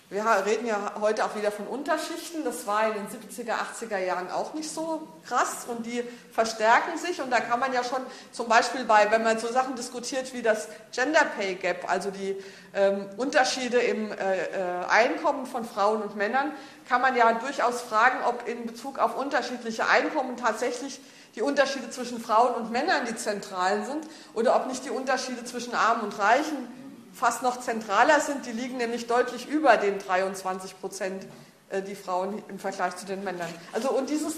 wir 0.08 0.24
reden 0.46 0.68
ja 0.68 0.92
heute 1.00 1.24
auch 1.24 1.34
wieder 1.34 1.50
von 1.50 1.66
Unterschichten. 1.66 2.44
Das 2.44 2.64
war 2.68 2.86
in 2.86 2.94
den 2.94 3.08
70er, 3.08 3.54
80er 3.54 3.98
Jahren 3.98 4.30
auch 4.30 4.54
nicht 4.54 4.70
so 4.72 5.08
krass 5.26 5.66
und 5.66 5.84
die 5.84 6.04
verstärken 6.30 6.96
sich. 6.96 7.20
Und 7.20 7.30
da 7.30 7.40
kann 7.40 7.58
man 7.58 7.72
ja 7.72 7.82
schon 7.82 7.98
zum 8.30 8.48
Beispiel 8.48 8.84
bei, 8.84 9.10
wenn 9.10 9.24
man 9.24 9.40
so 9.40 9.48
Sachen 9.48 9.74
diskutiert 9.74 10.32
wie 10.32 10.42
das 10.42 10.68
Gender 10.92 11.24
Pay 11.36 11.56
Gap, 11.56 11.90
also 11.90 12.12
die 12.12 12.36
ähm, 12.72 13.06
Unterschiede 13.16 13.78
im 13.78 14.12
äh, 14.12 14.14
äh, 14.14 14.84
Einkommen 14.88 15.44
von 15.44 15.64
Frauen 15.64 16.02
und 16.02 16.14
Männern, 16.14 16.52
kann 16.88 17.00
man 17.00 17.16
ja 17.16 17.32
durchaus 17.32 17.80
fragen, 17.80 18.18
ob 18.28 18.46
in 18.46 18.64
Bezug 18.64 19.00
auf 19.00 19.16
unterschiedliche 19.16 19.88
Einkommen 19.88 20.36
tatsächlich 20.36 21.00
die 21.34 21.42
Unterschiede 21.42 21.90
zwischen 21.90 22.20
Frauen 22.20 22.54
und 22.54 22.70
Männern 22.70 23.06
die 23.08 23.16
zentralen 23.16 23.84
sind 23.84 24.06
oder 24.34 24.54
ob 24.54 24.68
nicht 24.68 24.84
die 24.84 24.90
Unterschiede 24.90 25.44
zwischen 25.44 25.74
Armen 25.74 26.02
und 26.02 26.16
Reichen 26.16 26.85
fast 27.16 27.42
noch 27.42 27.60
zentraler 27.60 28.20
sind. 28.20 28.46
Die 28.46 28.52
liegen 28.52 28.76
nämlich 28.76 29.06
deutlich 29.06 29.48
über 29.48 29.76
den 29.76 29.98
23 29.98 30.78
Prozent, 30.78 31.26
äh, 31.70 31.82
die 31.82 31.94
Frauen 31.94 32.42
im 32.48 32.58
Vergleich 32.58 32.96
zu 32.96 33.06
den 33.06 33.24
Männern. 33.24 33.48
Also 33.72 33.90
und 33.90 34.10
dieses 34.10 34.34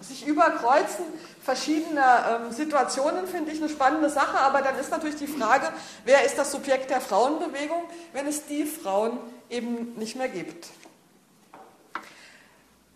sich 0.00 0.26
überkreuzen 0.26 1.04
verschiedener 1.42 2.42
ähm, 2.44 2.52
Situationen 2.52 3.26
finde 3.26 3.52
ich 3.52 3.58
eine 3.58 3.68
spannende 3.68 4.10
Sache, 4.10 4.38
aber 4.38 4.62
dann 4.62 4.78
ist 4.78 4.90
natürlich 4.90 5.16
die 5.16 5.26
Frage, 5.26 5.72
wer 6.04 6.24
ist 6.24 6.36
das 6.36 6.52
Subjekt 6.52 6.90
der 6.90 7.00
Frauenbewegung, 7.00 7.82
wenn 8.12 8.26
es 8.26 8.46
die 8.46 8.64
Frauen 8.64 9.18
eben 9.48 9.94
nicht 9.94 10.16
mehr 10.16 10.28
gibt. 10.28 10.68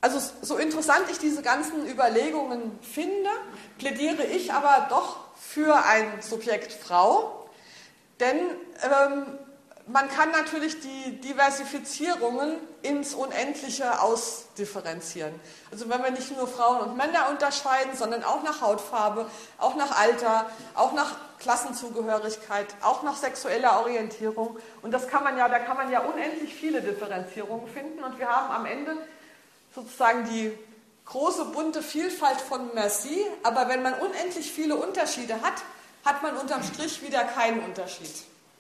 Also 0.00 0.20
so 0.42 0.56
interessant 0.56 1.04
ich 1.10 1.18
diese 1.18 1.42
ganzen 1.42 1.86
Überlegungen 1.88 2.76
finde, 2.82 3.30
plädiere 3.78 4.24
ich 4.24 4.52
aber 4.52 4.88
doch 4.90 5.18
für 5.36 5.84
ein 5.84 6.20
Subjekt 6.20 6.72
Frau, 6.72 7.41
denn 8.22 8.38
ähm, 8.82 9.38
man 9.86 10.08
kann 10.08 10.30
natürlich 10.30 10.80
die 10.80 11.20
Diversifizierungen 11.20 12.54
ins 12.82 13.14
Unendliche 13.14 14.00
ausdifferenzieren. 14.00 15.34
Also 15.70 15.88
wenn 15.90 16.02
wir 16.02 16.10
nicht 16.12 16.36
nur 16.36 16.46
Frauen 16.46 16.80
und 16.80 16.96
Männer 16.96 17.28
unterscheiden, 17.30 17.96
sondern 17.96 18.22
auch 18.22 18.42
nach 18.42 18.60
Hautfarbe, 18.60 19.26
auch 19.58 19.74
nach 19.74 19.98
Alter, 19.98 20.46
auch 20.74 20.92
nach 20.92 21.16
Klassenzugehörigkeit, 21.40 22.66
auch 22.82 23.02
nach 23.02 23.16
sexueller 23.16 23.80
Orientierung. 23.80 24.56
Und 24.82 24.92
das 24.92 25.08
kann 25.08 25.24
man 25.24 25.36
ja, 25.36 25.48
da 25.48 25.58
kann 25.58 25.76
man 25.76 25.90
ja 25.90 26.00
unendlich 26.00 26.54
viele 26.54 26.80
Differenzierungen 26.80 27.66
finden. 27.68 28.04
Und 28.04 28.18
wir 28.18 28.28
haben 28.28 28.52
am 28.52 28.66
Ende 28.66 28.96
sozusagen 29.74 30.24
die 30.24 30.56
große 31.06 31.46
bunte 31.46 31.82
Vielfalt 31.82 32.40
von 32.40 32.72
Merci. 32.74 33.26
Aber 33.42 33.68
wenn 33.68 33.82
man 33.82 33.94
unendlich 33.94 34.52
viele 34.52 34.76
Unterschiede 34.76 35.42
hat, 35.42 35.54
hat 36.04 36.22
man 36.22 36.36
unterm 36.36 36.62
Strich 36.62 37.02
wieder 37.02 37.24
keinen 37.24 37.60
Unterschied. 37.60 38.12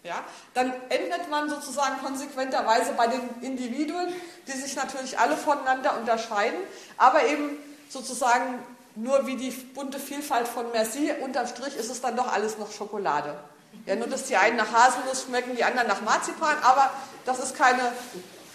Ja? 0.04 0.24
Dann 0.54 0.72
endet 0.88 1.30
man 1.30 1.48
sozusagen 1.48 2.00
konsequenterweise 2.02 2.92
bei 2.92 3.06
den 3.06 3.20
Individuen, 3.40 4.12
die 4.46 4.52
sich 4.52 4.76
natürlich 4.76 5.18
alle 5.18 5.36
voneinander 5.36 5.96
unterscheiden, 5.98 6.58
aber 6.96 7.24
eben 7.26 7.58
sozusagen 7.88 8.58
nur 8.94 9.26
wie 9.26 9.36
die 9.36 9.50
bunte 9.50 9.98
Vielfalt 9.98 10.48
von 10.48 10.70
Merci, 10.72 11.12
unterm 11.22 11.46
Strich 11.46 11.76
ist 11.76 11.90
es 11.90 12.00
dann 12.00 12.16
doch 12.16 12.32
alles 12.32 12.58
noch 12.58 12.72
Schokolade. 12.72 13.38
Ja, 13.86 13.96
nur 13.96 14.06
dass 14.06 14.24
die 14.24 14.36
einen 14.36 14.56
nach 14.56 14.70
Haselnuss 14.70 15.22
schmecken, 15.22 15.56
die 15.56 15.64
anderen 15.64 15.88
nach 15.88 16.02
Marzipan, 16.02 16.56
aber 16.62 16.90
das 17.24 17.38
ist 17.38 17.56
keine, 17.56 17.92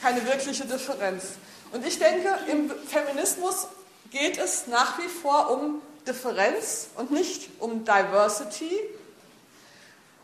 keine 0.02 0.26
wirkliche 0.28 0.66
Differenz. 0.66 1.24
Und 1.72 1.86
ich 1.86 1.98
denke, 1.98 2.30
im 2.52 2.72
Feminismus 2.88 3.68
geht 4.12 4.38
es 4.38 4.68
nach 4.68 5.00
wie 5.00 5.08
vor 5.08 5.50
um 5.50 5.82
Differenz 6.08 6.88
und 6.96 7.12
nicht 7.12 7.50
um 7.60 7.86
Diversity. 7.86 8.72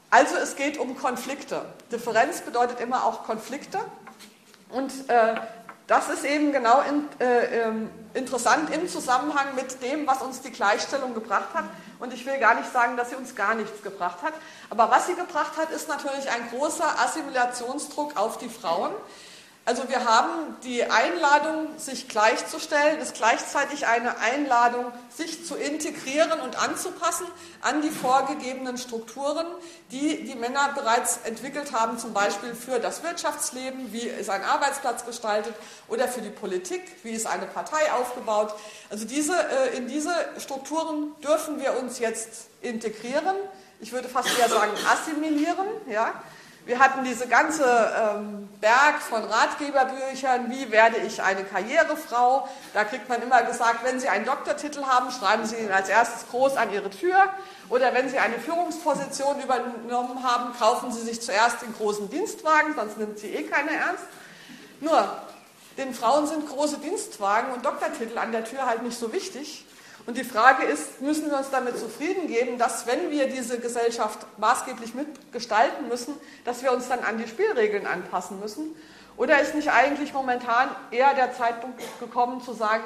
Also 0.09 0.35
es 0.37 0.55
geht 0.55 0.77
um 0.77 0.97
Konflikte. 0.97 1.65
Differenz 1.91 2.41
bedeutet 2.41 2.79
immer 2.79 3.05
auch 3.05 3.23
Konflikte. 3.23 3.79
Und 4.69 4.91
äh, 5.09 5.35
das 5.87 6.07
ist 6.09 6.23
eben 6.23 6.51
genau 6.51 6.81
in, 6.81 7.07
äh, 7.19 7.61
ähm, 7.61 7.89
interessant 8.13 8.73
im 8.73 8.87
Zusammenhang 8.87 9.53
mit 9.55 9.81
dem, 9.83 10.07
was 10.07 10.21
uns 10.21 10.41
die 10.41 10.51
Gleichstellung 10.51 11.13
gebracht 11.13 11.53
hat. 11.53 11.65
Und 11.99 12.13
ich 12.13 12.25
will 12.25 12.37
gar 12.37 12.55
nicht 12.55 12.71
sagen, 12.71 12.95
dass 12.95 13.09
sie 13.09 13.15
uns 13.15 13.35
gar 13.35 13.53
nichts 13.53 13.83
gebracht 13.83 14.21
hat. 14.21 14.33
Aber 14.69 14.89
was 14.89 15.07
sie 15.07 15.15
gebracht 15.15 15.57
hat, 15.57 15.71
ist 15.71 15.89
natürlich 15.89 16.29
ein 16.29 16.49
großer 16.51 16.99
Assimilationsdruck 16.99 18.15
auf 18.15 18.37
die 18.37 18.49
Frauen. 18.49 18.91
Also 19.65 19.87
wir 19.87 20.03
haben 20.03 20.57
die 20.65 20.83
Einladung, 20.83 21.67
sich 21.77 22.09
gleichzustellen, 22.09 22.99
ist 22.99 23.15
gleichzeitig 23.15 23.87
eine 23.87 24.17
Einladung, 24.17 24.91
sich 25.09 25.45
zu 25.45 25.55
integrieren 25.55 26.41
und 26.41 26.61
anzupassen 26.61 27.25
an 27.61 27.81
die 27.81 27.89
vorgegebenen 27.89 28.77
Strukturen, 28.77 29.45
die 29.89 30.25
die 30.25 30.35
Männer 30.35 30.73
bereits 30.75 31.19
entwickelt 31.23 31.71
haben, 31.71 31.97
zum 31.97 32.11
Beispiel 32.11 32.55
für 32.55 32.79
das 32.79 33.03
Wirtschaftsleben, 33.03 33.93
wie 33.93 34.01
ist 34.01 34.29
ein 34.29 34.43
Arbeitsplatz 34.43 35.05
gestaltet, 35.05 35.55
oder 35.87 36.09
für 36.09 36.21
die 36.21 36.29
Politik, 36.29 36.81
wie 37.03 37.11
ist 37.11 37.25
eine 37.25 37.45
Partei 37.45 37.89
aufgebaut. 37.93 38.53
Also 38.89 39.05
diese, 39.05 39.33
äh, 39.33 39.77
in 39.77 39.87
diese 39.87 40.13
Strukturen 40.39 41.13
dürfen 41.23 41.61
wir 41.61 41.79
uns 41.79 41.99
jetzt 41.99 42.47
integrieren. 42.61 43.37
Ich 43.79 43.93
würde 43.93 44.09
fast 44.09 44.27
eher 44.37 44.49
sagen 44.49 44.73
assimilieren. 44.91 45.67
Ja? 45.89 46.21
Wir 46.65 46.79
hatten 46.79 47.03
diese 47.03 47.27
ganze 47.27 47.65
ähm, 47.65 48.47
Berg 48.61 49.01
von 49.01 49.21
Ratgeberbüchern, 49.21 50.49
wie 50.49 50.71
werde 50.71 50.97
ich 51.05 51.21
eine 51.21 51.43
Karrierefrau. 51.43 52.47
Da 52.73 52.85
kriegt 52.85 53.09
man 53.09 53.21
immer 53.21 53.43
gesagt, 53.43 53.83
wenn 53.83 53.99
Sie 53.99 54.07
einen 54.07 54.25
Doktortitel 54.25 54.83
haben, 54.85 55.11
schreiben 55.11 55.45
Sie 55.45 55.57
ihn 55.57 55.71
als 55.73 55.89
erstes 55.89 56.29
groß 56.29 56.55
an 56.55 56.71
Ihre 56.71 56.89
Tür. 56.89 57.17
Oder 57.67 57.93
wenn 57.93 58.07
Sie 58.07 58.17
eine 58.17 58.39
Führungsposition 58.39 59.41
übernommen 59.41 60.23
haben, 60.23 60.57
kaufen 60.57 60.93
Sie 60.93 61.01
sich 61.01 61.21
zuerst 61.21 61.61
den 61.63 61.73
großen 61.73 62.09
Dienstwagen, 62.09 62.73
sonst 62.75 62.97
nimmt 62.97 63.19
Sie 63.19 63.35
eh 63.35 63.43
keiner 63.43 63.71
ernst. 63.71 64.05
Nur, 64.79 65.17
den 65.77 65.93
Frauen 65.93 66.27
sind 66.27 66.47
große 66.47 66.77
Dienstwagen 66.77 67.51
und 67.51 67.65
Doktortitel 67.65 68.17
an 68.17 68.31
der 68.31 68.45
Tür 68.45 68.65
halt 68.65 68.83
nicht 68.83 68.97
so 68.97 69.11
wichtig. 69.11 69.65
Und 70.05 70.17
die 70.17 70.25
Frage 70.25 70.63
ist, 70.63 71.01
müssen 71.01 71.29
wir 71.29 71.37
uns 71.37 71.49
damit 71.49 71.77
zufrieden 71.77 72.27
geben, 72.27 72.57
dass 72.57 72.85
wenn 72.85 73.09
wir 73.09 73.27
diese 73.27 73.59
Gesellschaft 73.59 74.19
maßgeblich 74.37 74.93
mitgestalten 74.95 75.87
müssen, 75.87 76.13
dass 76.43 76.61
wir 76.61 76.73
uns 76.73 76.89
dann 76.89 76.99
an 76.99 77.17
die 77.17 77.27
Spielregeln 77.27 77.87
anpassen 77.87 78.39
müssen? 78.39 78.75
Oder 79.15 79.39
ist 79.39 79.55
nicht 79.55 79.71
eigentlich 79.71 80.11
momentan 80.11 80.69
eher 80.91 81.13
der 81.13 81.33
Zeitpunkt 81.33 81.81
gekommen 81.99 82.41
zu 82.41 82.53
sagen, 82.53 82.83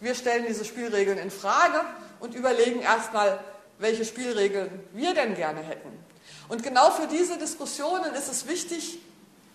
wir 0.00 0.14
stellen 0.14 0.44
diese 0.46 0.64
Spielregeln 0.64 1.18
in 1.18 1.30
Frage 1.30 1.80
und 2.20 2.34
überlegen 2.34 2.80
erstmal, 2.80 3.40
welche 3.78 4.04
Spielregeln 4.04 4.70
wir 4.92 5.14
denn 5.14 5.34
gerne 5.34 5.60
hätten? 5.60 5.88
Und 6.48 6.62
genau 6.62 6.90
für 6.90 7.08
diese 7.08 7.38
Diskussionen 7.38 8.14
ist 8.14 8.30
es 8.30 8.46
wichtig, 8.46 9.00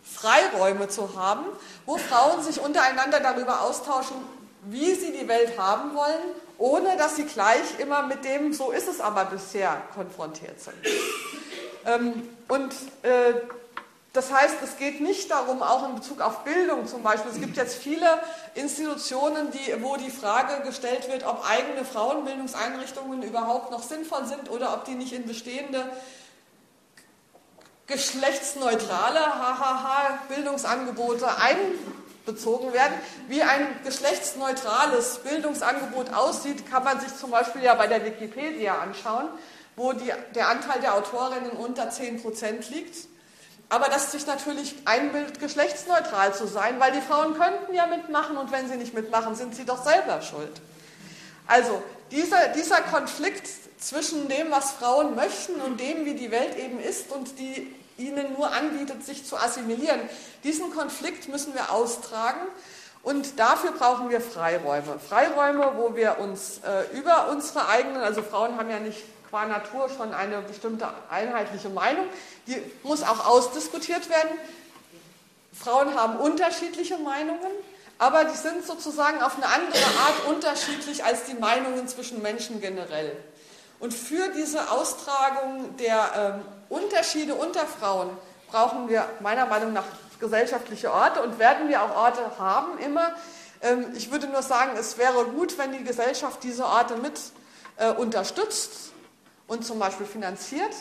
Freiräume 0.04 0.90
zu 0.90 1.18
haben, 1.18 1.46
wo 1.86 1.98
Frauen 1.98 2.42
sich 2.44 2.60
untereinander 2.60 3.20
darüber 3.20 3.62
austauschen, 3.62 4.18
wie 4.64 4.96
sie 4.96 5.14
die 5.14 5.28
Welt 5.28 5.58
haben 5.58 5.96
wollen 5.96 6.47
ohne 6.58 6.98
dass 6.98 7.16
sie 7.16 7.26
gleich 7.26 7.80
immer 7.80 8.04
mit 8.04 8.26
dem, 8.26 8.54
so 8.54 8.72
ist 8.72 8.88
es 8.88 9.00
aber 9.00 9.26
bisher, 9.26 9.82
konfrontiert 9.94 10.60
sind. 10.60 10.76
Ähm, 11.86 12.28
und 12.48 12.74
äh, 13.04 13.34
das 14.14 14.32
heißt, 14.34 14.56
es 14.64 14.78
geht 14.78 15.00
nicht 15.00 15.30
darum, 15.30 15.62
auch 15.62 15.88
in 15.88 15.96
Bezug 15.96 16.22
auf 16.22 16.44
Bildung 16.44 16.88
zum 16.88 17.04
Beispiel, 17.04 17.32
es 17.32 17.40
gibt 17.40 17.56
jetzt 17.56 17.76
viele 17.76 18.20
Institutionen, 18.56 19.52
die, 19.52 19.84
wo 19.84 19.96
die 19.96 20.10
Frage 20.10 20.64
gestellt 20.66 21.08
wird, 21.12 21.24
ob 21.24 21.48
eigene 21.48 21.86
Frauenbildungseinrichtungen 21.86 23.22
überhaupt 23.22 23.70
noch 23.70 23.84
sinnvoll 23.84 24.26
sind 24.26 24.50
oder 24.50 24.74
ob 24.74 24.86
die 24.86 24.96
nicht 24.96 25.14
in 25.14 25.28
bestehende 25.28 25.86
geschlechtsneutrale 27.86 29.20
Bildungsangebote 30.30 31.28
ein 31.38 31.58
bezogen 32.28 32.74
werden. 32.74 32.94
Wie 33.28 33.42
ein 33.42 33.68
geschlechtsneutrales 33.84 35.20
Bildungsangebot 35.24 36.14
aussieht, 36.14 36.70
kann 36.70 36.84
man 36.84 37.00
sich 37.00 37.16
zum 37.16 37.32
Beispiel 37.32 37.64
ja 37.64 37.74
bei 37.74 37.88
der 37.88 38.06
Wikipedia 38.06 38.78
anschauen, 38.78 39.30
wo 39.76 39.94
die, 39.94 40.14
der 40.36 40.50
Anteil 40.50 40.80
der 40.82 40.94
Autorinnen 40.94 41.52
unter 41.52 41.90
10 41.90 42.22
Prozent 42.22 42.70
liegt. 42.70 43.08
Aber 43.70 43.88
das 43.90 44.12
sich 44.12 44.28
natürlich 44.28 44.76
einbildet, 44.86 45.40
geschlechtsneutral 45.40 46.34
zu 46.34 46.48
sein, 46.48 46.80
weil 46.80 46.92
die 46.92 47.02
Frauen 47.02 47.34
könnten 47.34 47.74
ja 47.74 47.88
mitmachen 47.88 48.38
und 48.38 48.52
wenn 48.52 48.70
sie 48.70 48.78
nicht 48.78 48.94
mitmachen, 48.94 49.36
sind 49.36 49.56
sie 49.56 49.66
doch 49.66 49.84
selber 49.84 50.22
schuld. 50.22 50.62
Also 51.48 51.82
dieser, 52.12 52.50
dieser 52.50 52.82
Konflikt 52.82 53.48
zwischen 53.78 54.28
dem, 54.28 54.52
was 54.52 54.72
Frauen 54.72 55.16
möchten 55.16 55.60
und 55.62 55.80
dem, 55.80 56.06
wie 56.06 56.14
die 56.14 56.32
Welt 56.32 56.58
eben 56.58 56.80
ist 56.80 57.12
und 57.12 57.40
die 57.40 57.74
ihnen 57.98 58.34
nur 58.34 58.52
anbietet, 58.52 59.06
sich 59.06 59.26
zu 59.26 59.38
assimilieren. 59.38 60.00
Diesen 60.44 60.74
Konflikt 60.74 61.28
müssen 61.28 61.54
wir 61.54 61.72
austragen 61.72 62.42
und 63.04 63.40
dafür 63.40 63.72
brauchen 63.72 64.10
wir 64.10 64.22
Freiräume. 64.22 65.00
Freiräume, 65.00 65.74
wo 65.78 65.96
wir 65.96 66.20
uns 66.20 66.60
äh, 66.60 66.98
über 66.98 67.30
unsere 67.30 67.68
eigenen, 67.68 68.02
also 68.02 68.22
Frauen 68.22 68.58
haben 68.58 68.70
ja 68.70 68.80
nicht 68.80 69.04
qua 69.30 69.46
Natur 69.46 69.90
schon 69.90 70.14
eine 70.14 70.42
bestimmte 70.42 70.88
einheitliche 71.10 71.70
Meinung, 71.70 72.06
die 72.48 72.62
muss 72.84 73.04
auch 73.04 73.26
ausdiskutiert 73.26 74.10
werden. 74.10 74.30
Frauen 75.54 75.96
haben 75.96 76.18
unterschiedliche 76.18 76.98
Meinungen, 76.98 77.52
aber 77.98 78.26
die 78.26 78.38
sind 78.38 78.66
sozusagen 78.66 79.22
auf 79.22 79.36
eine 79.38 79.48
andere 79.48 79.86
Art 80.06 80.28
unterschiedlich 80.28 81.04
als 81.04 81.24
die 81.26 81.34
Meinungen 81.34 81.88
zwischen 81.88 82.22
Menschen 82.22 82.62
generell. 82.62 83.16
Und 83.80 83.94
für 83.94 84.30
diese 84.36 84.72
Austragung 84.72 85.76
der 85.78 86.10
ähm, 86.16 86.57
Unterschiede 86.70 87.36
unter 87.36 87.66
Frauen 87.66 88.10
brauchen 88.52 88.90
wir 88.90 89.08
meiner 89.20 89.46
Meinung 89.46 89.74
nach 89.74 89.86
gesellschaftliche 90.20 90.92
Orte 90.92 91.22
und 91.22 91.40
werden 91.40 91.70
wir 91.70 91.82
auch 91.84 91.96
Orte 91.96 92.40
haben 92.40 92.78
immer. 92.80 93.14
Ähm, 93.62 93.88
ich 93.96 94.12
würde 94.12 94.28
nur 94.28 94.42
sagen, 94.42 94.72
es 94.78 94.98
wäre 94.98 95.26
gut, 95.26 95.58
wenn 95.58 95.72
die 95.72 95.84
Gesellschaft 95.84 96.44
diese 96.44 96.66
Orte 96.66 96.96
mit 96.98 97.20
äh, 97.78 97.92
unterstützt 97.92 98.92
und 99.48 99.66
zum 99.66 99.80
Beispiel 99.80 100.06
finanziert, 100.06 100.74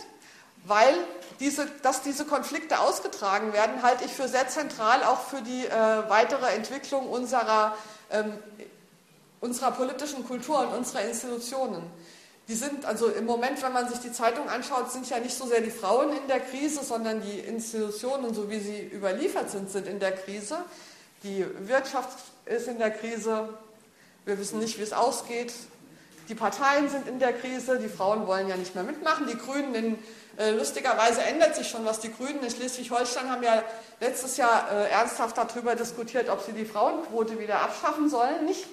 weil 0.64 0.94
diese, 1.40 1.66
dass 1.82 2.02
diese 2.02 2.24
Konflikte 2.24 2.80
ausgetragen 2.80 3.52
werden, 3.52 3.82
halte 3.82 4.04
ich 4.04 4.12
für 4.12 4.28
sehr 4.28 4.48
zentral 4.48 5.04
auch 5.04 5.20
für 5.20 5.42
die 5.42 5.66
äh, 5.66 5.70
weitere 6.08 6.46
Entwicklung 6.54 7.08
unserer, 7.08 7.76
ähm, 8.10 8.38
unserer 9.40 9.70
politischen 9.70 10.26
Kultur 10.26 10.60
und 10.60 10.68
unserer 10.68 11.02
Institutionen. 11.02 11.82
Die 12.48 12.54
sind 12.54 12.84
also 12.84 13.08
im 13.08 13.26
Moment, 13.26 13.60
wenn 13.62 13.72
man 13.72 13.88
sich 13.88 13.98
die 13.98 14.12
Zeitung 14.12 14.48
anschaut, 14.48 14.92
sind 14.92 15.08
ja 15.10 15.18
nicht 15.18 15.36
so 15.36 15.46
sehr 15.46 15.60
die 15.60 15.70
Frauen 15.70 16.16
in 16.16 16.28
der 16.28 16.38
Krise, 16.38 16.84
sondern 16.84 17.20
die 17.20 17.40
Institutionen, 17.40 18.34
so 18.34 18.48
wie 18.48 18.60
sie 18.60 18.82
überliefert 18.82 19.50
sind, 19.50 19.68
sind 19.68 19.88
in 19.88 19.98
der 19.98 20.12
Krise. 20.12 20.58
Die 21.24 21.44
Wirtschaft 21.66 22.18
ist 22.44 22.68
in 22.68 22.78
der 22.78 22.92
Krise. 22.92 23.48
Wir 24.24 24.38
wissen 24.38 24.60
nicht, 24.60 24.78
wie 24.78 24.82
es 24.82 24.92
ausgeht. 24.92 25.52
Die 26.28 26.36
Parteien 26.36 26.88
sind 26.88 27.08
in 27.08 27.18
der 27.18 27.32
Krise. 27.32 27.78
Die 27.78 27.88
Frauen 27.88 28.28
wollen 28.28 28.48
ja 28.48 28.56
nicht 28.56 28.76
mehr 28.76 28.84
mitmachen. 28.84 29.26
Die 29.26 29.36
Grünen, 29.36 29.74
in, 29.74 29.98
äh, 30.36 30.52
lustigerweise 30.52 31.22
ändert 31.22 31.56
sich 31.56 31.68
schon 31.68 31.84
was. 31.84 31.98
Die 31.98 32.12
Grünen 32.12 32.44
in 32.44 32.50
Schleswig-Holstein 32.50 33.28
haben 33.28 33.42
ja 33.42 33.64
letztes 34.00 34.36
Jahr 34.36 34.70
äh, 34.70 34.90
ernsthaft 34.90 35.36
darüber 35.36 35.74
diskutiert, 35.74 36.28
ob 36.28 36.44
sie 36.44 36.52
die 36.52 36.64
Frauenquote 36.64 37.40
wieder 37.40 37.60
abschaffen 37.60 38.08
sollen. 38.08 38.44
Nicht, 38.44 38.66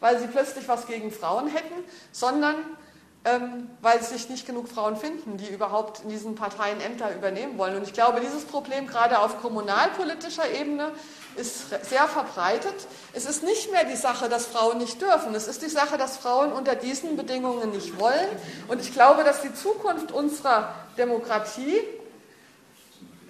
weil 0.00 0.18
sie 0.18 0.28
plötzlich 0.28 0.66
was 0.66 0.86
gegen 0.86 1.10
Frauen 1.10 1.48
hätten, 1.48 1.84
sondern 2.12 2.56
weil 3.80 4.02
sich 4.02 4.28
nicht 4.28 4.46
genug 4.46 4.68
Frauen 4.68 4.96
finden, 4.96 5.36
die 5.36 5.48
überhaupt 5.48 6.00
in 6.04 6.10
diesen 6.10 6.34
Parteien 6.34 6.80
Ämter 6.80 7.14
übernehmen 7.14 7.58
wollen. 7.58 7.76
Und 7.76 7.82
ich 7.82 7.92
glaube, 7.92 8.20
dieses 8.20 8.44
Problem 8.44 8.86
gerade 8.86 9.18
auf 9.18 9.40
kommunalpolitischer 9.40 10.50
Ebene 10.50 10.92
ist 11.36 11.70
sehr 11.88 12.08
verbreitet. 12.08 12.74
Es 13.12 13.24
ist 13.24 13.42
nicht 13.42 13.70
mehr 13.70 13.84
die 13.84 13.96
Sache, 13.96 14.28
dass 14.28 14.46
Frauen 14.46 14.78
nicht 14.78 15.00
dürfen. 15.00 15.34
Es 15.34 15.46
ist 15.46 15.62
die 15.62 15.68
Sache, 15.68 15.96
dass 15.96 16.16
Frauen 16.16 16.52
unter 16.52 16.74
diesen 16.74 17.16
Bedingungen 17.16 17.70
nicht 17.70 17.98
wollen. 17.98 18.28
Und 18.66 18.80
ich 18.80 18.92
glaube, 18.92 19.24
dass 19.24 19.40
die 19.42 19.54
Zukunft 19.54 20.12
unserer 20.12 20.74
Demokratie 20.96 21.80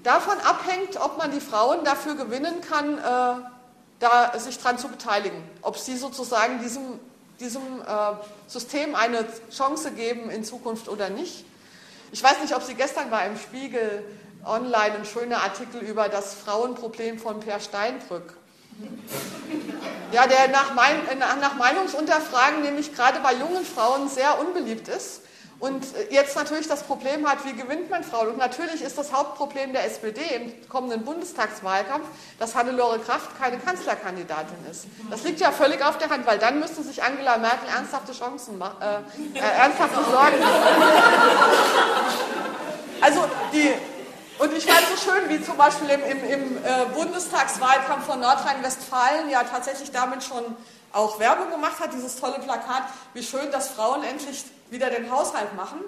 davon 0.02 0.38
abhängt, 0.40 0.96
ob 1.00 1.18
man 1.18 1.30
die 1.30 1.40
Frauen 1.40 1.84
dafür 1.84 2.14
gewinnen 2.14 2.60
kann, 2.62 2.98
äh, 2.98 3.42
da 4.00 4.38
sich 4.38 4.58
daran 4.58 4.78
zu 4.78 4.88
beteiligen. 4.88 5.42
Ob 5.62 5.76
sie 5.76 5.96
sozusagen 5.96 6.60
diesem 6.60 7.00
diesem 7.40 7.80
äh, 7.80 7.94
System 8.46 8.94
eine 8.94 9.24
Chance 9.50 9.92
geben 9.92 10.30
in 10.30 10.44
Zukunft 10.44 10.88
oder 10.88 11.08
nicht. 11.08 11.44
Ich 12.12 12.22
weiß 12.22 12.40
nicht, 12.40 12.54
ob 12.54 12.62
Sie 12.62 12.74
gestern 12.74 13.10
war 13.10 13.26
im 13.26 13.38
Spiegel 13.38 14.04
online 14.44 14.96
ein 14.96 15.04
schöner 15.04 15.42
Artikel 15.42 15.80
über 15.80 16.08
das 16.08 16.34
Frauenproblem 16.34 17.18
von 17.18 17.40
Per 17.40 17.60
Steinbrück. 17.60 18.34
Ja, 20.10 20.26
der 20.26 20.48
nach, 20.48 20.72
mein, 20.72 20.96
nach 21.18 21.56
Meinungsunterfragen 21.56 22.62
nämlich 22.62 22.94
gerade 22.94 23.20
bei 23.20 23.34
jungen 23.34 23.62
Frauen 23.62 24.08
sehr 24.08 24.40
unbeliebt 24.40 24.88
ist 24.88 25.20
und 25.60 25.84
jetzt 26.10 26.36
natürlich 26.36 26.68
das 26.68 26.84
Problem 26.84 27.28
hat, 27.28 27.44
wie 27.44 27.52
gewinnt 27.52 27.90
man 27.90 28.04
Frauen? 28.04 28.28
Und 28.28 28.38
natürlich 28.38 28.80
ist 28.80 28.96
das 28.96 29.12
Hauptproblem 29.12 29.72
der 29.72 29.84
SPD 29.86 30.20
im 30.36 30.68
kommenden 30.68 31.04
Bundestagswahlkampf, 31.04 32.06
dass 32.38 32.54
Hannelore 32.54 33.00
Kraft 33.00 33.36
keine 33.40 33.58
Kanzlerkandidatin 33.58 34.56
ist. 34.70 34.86
Das 35.10 35.24
liegt 35.24 35.40
ja 35.40 35.50
völlig 35.50 35.82
auf 35.84 35.98
der 35.98 36.10
Hand, 36.10 36.26
weil 36.26 36.38
dann 36.38 36.60
müsste 36.60 36.84
sich 36.84 37.02
Angela 37.02 37.38
Merkel 37.38 37.68
ernsthafte 37.74 38.12
Chancen 38.12 38.56
machen, 38.56 38.76
äh, 38.80 39.38
äh, 39.38 39.42
ernsthafte 39.42 40.04
Sorgen 40.04 40.38
machen. 40.38 40.82
Also 43.00 43.20
die, 43.52 43.72
und 44.40 44.52
ich 44.56 44.66
fand 44.66 44.80
es 44.80 45.04
so 45.04 45.10
schön, 45.12 45.28
wie 45.28 45.40
zum 45.40 45.56
Beispiel 45.56 45.88
im, 45.90 46.02
im, 46.02 46.24
im 46.24 46.56
äh, 46.56 46.84
Bundestagswahlkampf 46.94 48.06
von 48.06 48.18
Nordrhein-Westfalen 48.20 49.30
ja 49.30 49.44
tatsächlich 49.44 49.92
damit 49.92 50.24
schon 50.24 50.56
auch 50.92 51.20
Werbung 51.20 51.50
gemacht 51.50 51.78
hat, 51.80 51.92
dieses 51.92 52.16
tolle 52.16 52.40
Plakat, 52.40 52.82
wie 53.14 53.22
schön, 53.22 53.52
dass 53.52 53.68
Frauen 53.68 54.02
endlich 54.02 54.44
wieder 54.70 54.90
den 54.90 55.10
Haushalt 55.10 55.54
machen, 55.56 55.80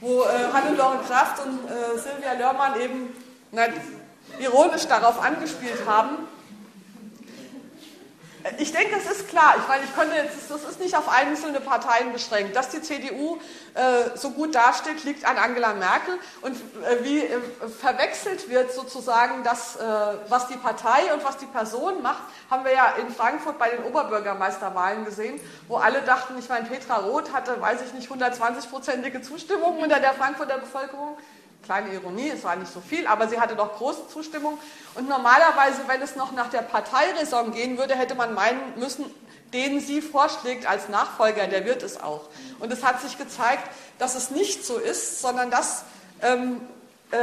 wo 0.00 0.22
äh, 0.22 0.52
Hannelore 0.52 0.98
Kraft 1.06 1.44
und 1.44 1.58
äh, 1.68 1.98
Silvia 1.98 2.32
Lörmann 2.38 2.80
eben 2.80 3.08
na, 3.52 3.66
ironisch 4.38 4.86
darauf 4.86 5.22
angespielt 5.22 5.86
haben, 5.86 6.18
ich 8.58 8.72
denke, 8.72 8.96
es 8.96 9.10
ist 9.10 9.28
klar. 9.28 9.54
Ich 9.58 9.66
meine, 9.66 9.84
ich 9.84 9.94
könnte 9.94 10.16
jetzt, 10.16 10.50
das 10.50 10.64
ist 10.64 10.78
nicht 10.78 10.94
auf 10.96 11.08
einzelne 11.08 11.60
Parteien 11.60 12.12
beschränkt. 12.12 12.54
Dass 12.54 12.68
die 12.68 12.82
CDU 12.82 13.38
äh, 13.74 14.16
so 14.16 14.30
gut 14.30 14.54
dasteht, 14.54 15.02
liegt 15.04 15.24
an 15.24 15.38
Angela 15.38 15.72
Merkel. 15.72 16.18
Und 16.42 16.54
äh, 16.56 17.02
wie 17.02 17.20
äh, 17.20 17.40
verwechselt 17.80 18.50
wird 18.50 18.72
sozusagen 18.72 19.42
das, 19.44 19.76
äh, 19.76 19.80
was 20.28 20.48
die 20.48 20.56
Partei 20.56 21.14
und 21.14 21.24
was 21.24 21.38
die 21.38 21.46
Person 21.46 22.02
macht, 22.02 22.22
haben 22.50 22.64
wir 22.64 22.72
ja 22.72 22.94
in 23.00 23.08
Frankfurt 23.08 23.58
bei 23.58 23.70
den 23.70 23.84
Oberbürgermeisterwahlen 23.84 25.06
gesehen, 25.06 25.40
wo 25.66 25.76
alle 25.76 26.02
dachten, 26.02 26.38
ich 26.38 26.48
meine, 26.50 26.66
Petra 26.66 26.96
Roth 26.96 27.32
hatte, 27.32 27.58
weiß 27.60 27.80
ich 27.86 27.94
nicht, 27.94 28.10
120-prozentige 28.10 29.22
Zustimmung 29.22 29.78
unter 29.78 30.00
der 30.00 30.12
Frankfurter 30.12 30.58
Bevölkerung 30.58 31.16
kleine 31.64 31.92
Ironie, 31.92 32.30
es 32.30 32.44
war 32.44 32.56
nicht 32.56 32.72
so 32.72 32.80
viel, 32.80 33.06
aber 33.06 33.28
sie 33.28 33.40
hatte 33.40 33.56
doch 33.56 33.76
große 33.76 34.08
Zustimmung. 34.08 34.58
Und 34.94 35.08
normalerweise, 35.08 35.80
wenn 35.86 36.00
es 36.02 36.16
noch 36.16 36.32
nach 36.32 36.50
der 36.50 36.62
Parteiräson 36.62 37.52
gehen 37.52 37.78
würde, 37.78 37.94
hätte 37.94 38.14
man 38.14 38.34
meinen 38.34 38.60
müssen, 38.76 39.06
den 39.52 39.80
sie 39.80 40.02
vorschlägt 40.02 40.66
als 40.66 40.88
Nachfolger, 40.88 41.46
der 41.46 41.64
wird 41.64 41.82
es 41.82 42.00
auch. 42.00 42.28
Und 42.58 42.72
es 42.72 42.82
hat 42.84 43.00
sich 43.00 43.18
gezeigt, 43.18 43.68
dass 43.98 44.14
es 44.14 44.30
nicht 44.30 44.64
so 44.64 44.78
ist, 44.78 45.20
sondern 45.20 45.50
dass 45.50 45.84
ähm, 46.22 46.60
äh, 47.10 47.16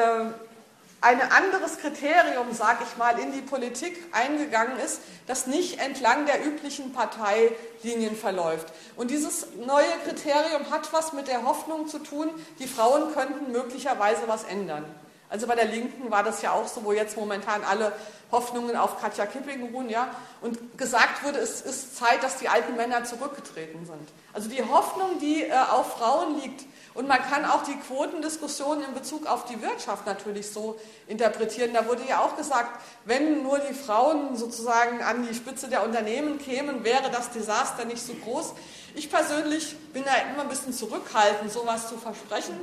ein 1.02 1.20
anderes 1.20 1.80
Kriterium, 1.80 2.54
sage 2.54 2.84
ich 2.88 2.98
mal, 2.98 3.20
in 3.20 3.32
die 3.32 3.42
Politik 3.42 3.98
eingegangen 4.12 4.78
ist, 4.78 5.02
das 5.26 5.48
nicht 5.48 5.80
entlang 5.80 6.28
der 6.28 6.46
üblichen 6.46 6.94
Parteilinien 6.94 8.16
verläuft. 8.16 8.68
Und 8.96 9.10
dieses 9.10 9.48
neue 9.58 9.92
Kriterium 10.06 10.70
hat 10.70 10.94
was 10.94 11.14
mit 11.14 11.28
der 11.28 11.44
Hoffnung 11.44 11.88
zu 11.88 12.00
tun, 12.00 12.30
die 12.60 12.68
Frauen 12.68 13.14
könnten 13.14 13.52
möglicherweise 13.52 14.28
was 14.28 14.44
ändern. 14.44 14.86
Also 15.32 15.48
bei 15.48 15.56
der 15.56 15.66
Linken 15.66 16.12
war 16.12 16.24
das 16.24 16.42
ja 16.42 16.52
auch 16.52 16.68
so, 16.68 16.84
wo 16.84 16.92
jetzt 16.92 17.16
momentan 17.16 17.64
alle 17.64 17.94
Hoffnungen 18.34 18.76
auf 18.76 19.00
Katja 19.00 19.26
Kipping 19.26 19.74
ruhen, 19.74 19.90
ja, 19.90 20.10
und 20.42 20.78
gesagt 20.78 21.24
wurde, 21.24 21.40
es 21.40 21.62
ist 21.62 21.96
Zeit, 21.96 22.22
dass 22.22 22.38
die 22.38 22.50
alten 22.50 22.76
Männer 22.76 23.06
zurückgetreten 23.06 23.86
sind. 23.86 24.10
Also 24.34 24.50
die 24.50 24.62
Hoffnung, 24.62 25.20
die 25.20 25.44
äh, 25.44 25.54
auf 25.54 25.94
Frauen 25.94 26.42
liegt, 26.42 26.66
und 26.94 27.08
man 27.08 27.20
kann 27.22 27.46
auch 27.46 27.64
die 27.64 27.78
Quotendiskussion 27.88 28.84
in 28.84 28.94
Bezug 28.94 29.26
auf 29.26 29.46
die 29.46 29.62
Wirtschaft 29.62 30.06
natürlich 30.06 30.52
so 30.52 30.78
interpretieren. 31.08 31.74
Da 31.74 31.88
wurde 31.88 32.02
ja 32.06 32.20
auch 32.20 32.36
gesagt, 32.36 32.82
wenn 33.06 33.44
nur 33.44 33.60
die 33.60 33.74
Frauen 33.74 34.36
sozusagen 34.36 35.02
an 35.02 35.26
die 35.26 35.34
Spitze 35.34 35.70
der 35.70 35.86
Unternehmen 35.86 36.38
kämen, 36.40 36.84
wäre 36.84 37.10
das 37.10 37.32
Desaster 37.32 37.86
nicht 37.86 38.06
so 38.06 38.14
groß. 38.14 38.54
Ich 38.96 39.10
persönlich 39.10 39.78
bin 39.94 40.04
da 40.04 40.12
immer 40.34 40.42
ein 40.42 40.50
bisschen 40.50 40.74
zurückhaltend, 40.74 41.50
sowas 41.50 41.88
zu 41.88 41.98
versprechen. 41.98 42.60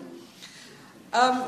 Ähm, 1.14 1.40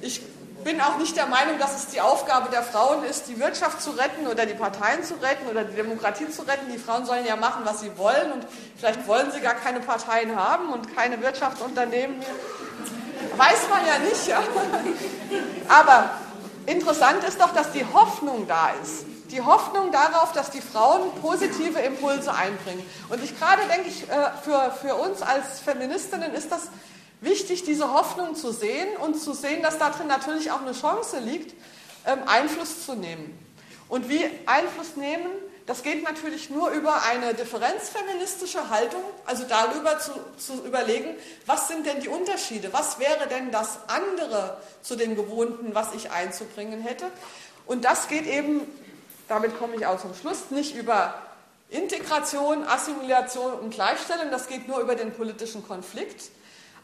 ich 0.00 0.20
bin 0.66 0.80
auch 0.80 0.98
nicht 0.98 1.16
der 1.16 1.26
Meinung, 1.26 1.60
dass 1.60 1.76
es 1.76 1.86
die 1.92 2.00
Aufgabe 2.00 2.50
der 2.50 2.64
Frauen 2.64 3.04
ist, 3.04 3.28
die 3.28 3.38
Wirtschaft 3.38 3.80
zu 3.80 3.90
retten 3.90 4.26
oder 4.26 4.46
die 4.46 4.54
Parteien 4.54 5.04
zu 5.04 5.14
retten 5.14 5.46
oder 5.48 5.62
die 5.62 5.76
Demokratie 5.76 6.28
zu 6.28 6.42
retten. 6.42 6.72
Die 6.72 6.78
Frauen 6.78 7.06
sollen 7.06 7.24
ja 7.24 7.36
machen, 7.36 7.62
was 7.64 7.80
sie 7.80 7.96
wollen 7.96 8.32
und 8.32 8.44
vielleicht 8.76 9.06
wollen 9.06 9.30
sie 9.30 9.40
gar 9.40 9.54
keine 9.54 9.78
Parteien 9.78 10.34
haben 10.34 10.72
und 10.72 10.94
keine 10.96 11.22
Wirtschaftsunternehmen. 11.22 12.16
Weiß 13.36 13.68
man 13.70 13.86
ja 13.86 13.98
nicht. 13.98 14.26
Ja. 14.26 14.42
Aber 15.68 16.10
interessant 16.66 17.22
ist 17.22 17.40
doch, 17.40 17.54
dass 17.54 17.70
die 17.70 17.84
Hoffnung 17.84 18.48
da 18.48 18.70
ist. 18.82 19.04
Die 19.30 19.42
Hoffnung 19.42 19.92
darauf, 19.92 20.32
dass 20.32 20.50
die 20.50 20.60
Frauen 20.60 21.12
positive 21.22 21.78
Impulse 21.78 22.34
einbringen. 22.34 22.84
Und 23.08 23.22
ich 23.22 23.38
gerade 23.38 23.62
denke 23.72 23.88
ich, 23.88 24.02
äh, 24.08 24.14
für, 24.42 24.72
für 24.80 24.96
uns 24.96 25.22
als 25.22 25.60
Feministinnen 25.60 26.34
ist 26.34 26.50
das 26.50 26.62
wichtig, 27.20 27.64
diese 27.64 27.92
Hoffnung 27.92 28.34
zu 28.34 28.52
sehen 28.52 28.96
und 28.98 29.20
zu 29.20 29.32
sehen, 29.32 29.62
dass 29.62 29.78
darin 29.78 30.06
natürlich 30.06 30.50
auch 30.50 30.60
eine 30.62 30.72
Chance 30.72 31.18
liegt, 31.18 31.54
ähm, 32.06 32.20
Einfluss 32.26 32.84
zu 32.84 32.94
nehmen. 32.94 33.38
Und 33.88 34.08
wie 34.08 34.24
Einfluss 34.46 34.96
nehmen, 34.96 35.26
Das 35.66 35.82
geht 35.82 36.04
natürlich 36.04 36.48
nur 36.48 36.70
über 36.70 37.02
eine 37.02 37.34
differenzfeministische 37.34 38.70
Haltung, 38.70 39.02
also 39.24 39.44
darüber 39.48 39.98
zu, 39.98 40.12
zu, 40.38 40.64
überlegen, 40.64 41.16
was 41.44 41.66
sind 41.66 41.84
denn 41.84 42.00
die 42.00 42.08
Unterschiede, 42.08 42.72
was 42.72 43.00
wäre 43.00 43.26
denn 43.26 43.50
das 43.50 43.80
andere 43.88 44.58
zu 44.82 44.94
dem 44.94 45.16
Gewohnten, 45.16 45.74
was 45.74 45.92
ich 45.92 46.12
einzubringen 46.12 46.80
hätte. 46.80 47.06
Und 47.66 47.84
das 47.84 48.06
geht 48.06 48.26
eben, 48.26 48.60
damit 49.26 49.58
komme 49.58 49.74
ich 49.74 49.86
auch 49.86 50.00
zum 50.00 50.14
Schluss, 50.14 50.50
nicht 50.50 50.76
über 50.76 51.20
Integration, 51.68 52.62
Assimilation 52.62 53.54
und 53.54 53.70
Gleichstellung, 53.70 54.30
das 54.30 54.46
geht 54.46 54.68
nur 54.68 54.78
über 54.78 54.94
den 54.94 55.12
politischen 55.12 55.66
Konflikt. 55.66 56.30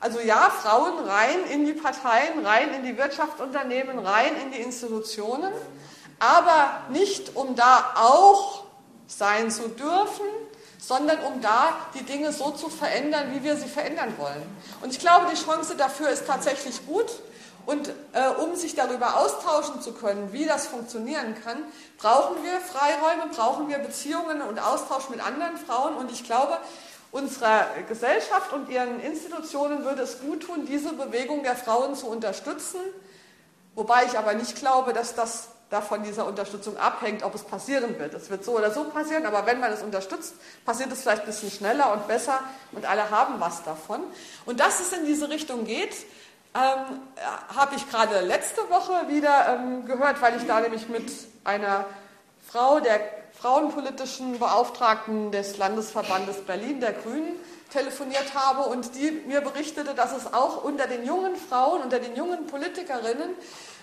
Also 0.03 0.19
ja, 0.19 0.51
Frauen 0.51 0.99
rein 0.99 1.45
in 1.49 1.65
die 1.65 1.75
Parteien, 1.75 2.45
rein 2.45 2.75
in 2.75 2.83
die 2.83 2.99
Wirtschaftsunternehmen, 2.99 4.01
rein 4.01 4.33
in 4.43 4.51
die 4.51 4.59
Institutionen, 4.59 5.53
aber 6.19 6.81
nicht 6.89 7.37
um 7.37 7.55
da 7.55 7.95
auch 7.95 8.65
sein 9.07 9.49
zu 9.53 9.69
dürfen, 9.69 10.27
sondern 10.81 11.21
um 11.21 11.41
da 11.41 11.77
die 11.95 12.03
Dinge 12.03 12.33
so 12.33 12.51
zu 12.51 12.69
verändern, 12.69 13.29
wie 13.33 13.45
wir 13.45 13.57
sie 13.57 13.69
verändern 13.69 14.15
wollen. 14.19 14.43
Und 14.81 14.91
ich 14.91 14.99
glaube, 14.99 15.27
die 15.33 15.41
Chance 15.41 15.77
dafür 15.77 16.09
ist 16.09 16.27
tatsächlich 16.27 16.85
gut. 16.85 17.07
Und 17.65 17.91
äh, 18.13 18.27
um 18.45 18.57
sich 18.57 18.75
darüber 18.75 19.19
austauschen 19.19 19.83
zu 19.83 19.93
können, 19.93 20.33
wie 20.33 20.47
das 20.47 20.67
funktionieren 20.67 21.37
kann, 21.45 21.59
brauchen 21.99 22.43
wir 22.43 22.61
Freiräume, 22.61 23.33
brauchen 23.33 23.69
wir 23.69 23.79
Beziehungen 23.79 24.43
und 24.43 24.59
Austausch 24.59 25.09
mit 25.11 25.25
anderen 25.25 25.57
Frauen. 25.57 25.95
Und 25.95 26.11
ich 26.11 26.25
glaube, 26.25 26.59
unserer 27.13 27.67
Gesellschaft 27.89 28.53
und 28.53 28.69
ihren 28.69 28.99
Institutionen 29.01 29.85
würde 29.85 30.03
es 30.03 30.21
gut 30.21 30.43
tun, 30.45 30.67
diese 30.67 30.95
Bewegung 30.95 31.45
der 31.45 31.55
Frauen 31.55 31.95
zu 31.95 32.09
unterstützen. 32.09 32.81
Wobei 33.75 34.05
ich 34.07 34.19
aber 34.19 34.35
nicht 34.35 34.57
glaube, 34.57 34.93
dass 34.93 35.15
das 35.15 35.49
davon 35.71 36.03
dieser 36.03 36.27
Unterstützung 36.27 36.77
abhängt, 36.77 37.23
ob 37.23 37.35
es 37.35 37.45
passieren 37.45 37.99
wird. 37.99 38.13
Es 38.13 38.29
wird 38.29 38.45
so 38.45 38.57
oder 38.57 38.71
so 38.71 38.85
passieren, 38.85 39.25
aber 39.25 39.47
wenn 39.47 39.61
man 39.61 39.73
es 39.73 39.83
unterstützt, 39.83 40.35
passiert 40.67 40.93
es 40.93 41.03
vielleicht 41.03 41.23
ein 41.23 41.27
bisschen 41.27 41.51
schneller 41.51 41.93
und 41.93 42.09
besser 42.09 42.41
und 42.73 42.85
alle 42.85 43.11
haben 43.11 43.41
was 43.41 43.63
davon. 43.63 44.03
Und 44.45 44.61
dass 44.61 44.81
es 44.81 44.93
in 44.93 45.07
diese 45.07 45.31
Richtung 45.31 45.65
geht, 45.65 45.95
ähm, 46.55 47.01
habe 47.57 47.75
ich 47.77 47.89
gerade 47.89 48.21
letzte 48.21 48.69
Woche 48.69 49.09
wieder 49.09 49.55
ähm, 49.55 49.87
gehört, 49.87 50.21
weil 50.21 50.37
ich 50.37 50.47
da 50.47 50.61
nämlich 50.61 50.89
mit 50.91 51.11
einer 51.45 51.87
Frau, 52.47 52.81
der 52.81 53.22
frauenpolitischen 53.43 54.39
Beauftragten 54.39 55.33
des 55.33 55.59
Landesverbandes 55.59 56.43
Berlin, 56.43 56.79
der 56.79 56.93
Grünen, 56.93 57.35
telefoniert 57.73 58.35
habe 58.35 58.69
und 58.71 58.95
die 58.95 59.11
mir 59.27 59.41
berichtete, 59.41 59.95
dass 59.95 60.17
es 60.17 60.33
auch 60.33 60.63
unter 60.63 60.87
den 60.87 61.05
jungen 61.05 61.35
Frauen, 61.35 61.83
unter 61.83 61.99
den 61.99 62.15
jungen 62.15 62.47
Politikerinnen 62.47 63.31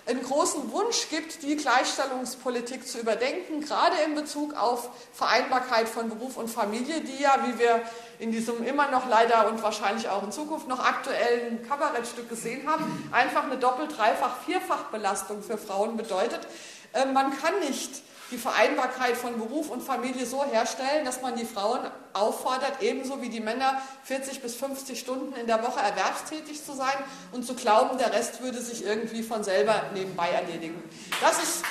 einen 0.05 0.23
großen 0.23 0.71
Wunsch 0.71 1.09
gibt, 1.09 1.43
die 1.43 1.57
Gleichstellungspolitik 1.57 2.87
zu 2.87 2.99
überdenken, 2.99 3.59
gerade 3.59 3.97
in 4.05 4.15
Bezug 4.15 4.55
auf 4.55 4.91
Vereinbarkeit 5.11 5.89
von 5.89 6.07
Beruf 6.07 6.37
und 6.37 6.49
Familie, 6.49 7.01
die 7.01 7.21
ja, 7.21 7.35
wie 7.45 7.59
wir 7.59 7.81
in 8.19 8.31
diesem 8.31 8.63
immer 8.63 8.89
noch 8.89 9.09
leider 9.09 9.49
und 9.49 9.61
wahrscheinlich 9.61 10.07
auch 10.07 10.23
in 10.23 10.31
Zukunft 10.31 10.69
noch 10.69 10.79
aktuellen 10.79 11.67
Kabarettstück 11.67 12.29
gesehen 12.29 12.65
haben, 12.65 13.09
einfach 13.11 13.43
eine 13.43 13.57
Doppel-, 13.57 13.89
Dreifach-, 13.89 14.41
Vierfach-Belastung 14.45 15.43
für 15.43 15.57
Frauen 15.57 15.97
bedeutet. 15.97 16.47
Ähm, 16.93 17.11
man 17.11 17.37
kann 17.37 17.59
nicht 17.59 18.03
die 18.31 18.37
Vereinbarkeit 18.37 19.17
von 19.17 19.37
Beruf 19.37 19.69
und 19.69 19.81
Familie 19.81 20.25
so 20.25 20.45
herstellen, 20.45 21.03
dass 21.05 21.21
man 21.21 21.35
die 21.35 21.45
Frauen 21.45 21.79
auffordert, 22.13 22.81
ebenso 22.81 23.21
wie 23.21 23.29
die 23.29 23.39
Männer 23.39 23.81
40 24.03 24.41
bis 24.41 24.55
50 24.55 24.99
Stunden 24.99 25.33
in 25.35 25.47
der 25.47 25.63
Woche 25.63 25.79
erwerbstätig 25.79 26.63
zu 26.63 26.73
sein 26.73 26.95
und 27.31 27.45
zu 27.45 27.55
glauben, 27.55 27.97
der 27.97 28.13
Rest 28.13 28.41
würde 28.41 28.61
sich 28.61 28.85
irgendwie 28.85 29.23
von 29.23 29.43
selber 29.43 29.83
nebenbei 29.93 30.29
erledigen. 30.29 30.81
Das 31.21 31.41
ist. 31.41 31.63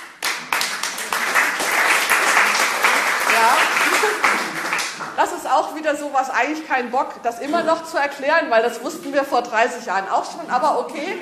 Das 5.16 5.32
ist 5.32 5.50
auch 5.50 5.74
wieder 5.74 5.96
so 5.96 6.12
was, 6.12 6.30
eigentlich 6.30 6.66
kein 6.68 6.90
Bock, 6.90 7.22
das 7.24 7.40
immer 7.40 7.62
noch 7.64 7.84
zu 7.84 7.96
erklären, 7.96 8.50
weil 8.50 8.62
das 8.62 8.82
wussten 8.82 9.12
wir 9.12 9.24
vor 9.24 9.42
30 9.42 9.86
Jahren 9.86 10.08
auch 10.08 10.24
schon. 10.30 10.48
Aber 10.48 10.78
okay, 10.78 11.16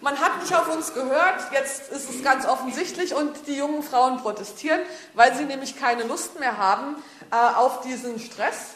man 0.00 0.18
hat 0.18 0.40
nicht 0.40 0.54
auf 0.54 0.68
uns 0.74 0.94
gehört, 0.94 1.52
jetzt 1.52 1.90
ist 1.90 2.10
es 2.10 2.22
ganz 2.22 2.46
offensichtlich 2.46 3.14
und 3.14 3.46
die 3.46 3.56
jungen 3.56 3.82
Frauen 3.82 4.18
protestieren, 4.18 4.80
weil 5.14 5.34
sie 5.34 5.44
nämlich 5.44 5.78
keine 5.78 6.04
Lust 6.04 6.38
mehr 6.40 6.58
haben 6.58 6.96
äh, 7.30 7.36
auf 7.36 7.80
diesen 7.82 8.18
Stress. 8.18 8.74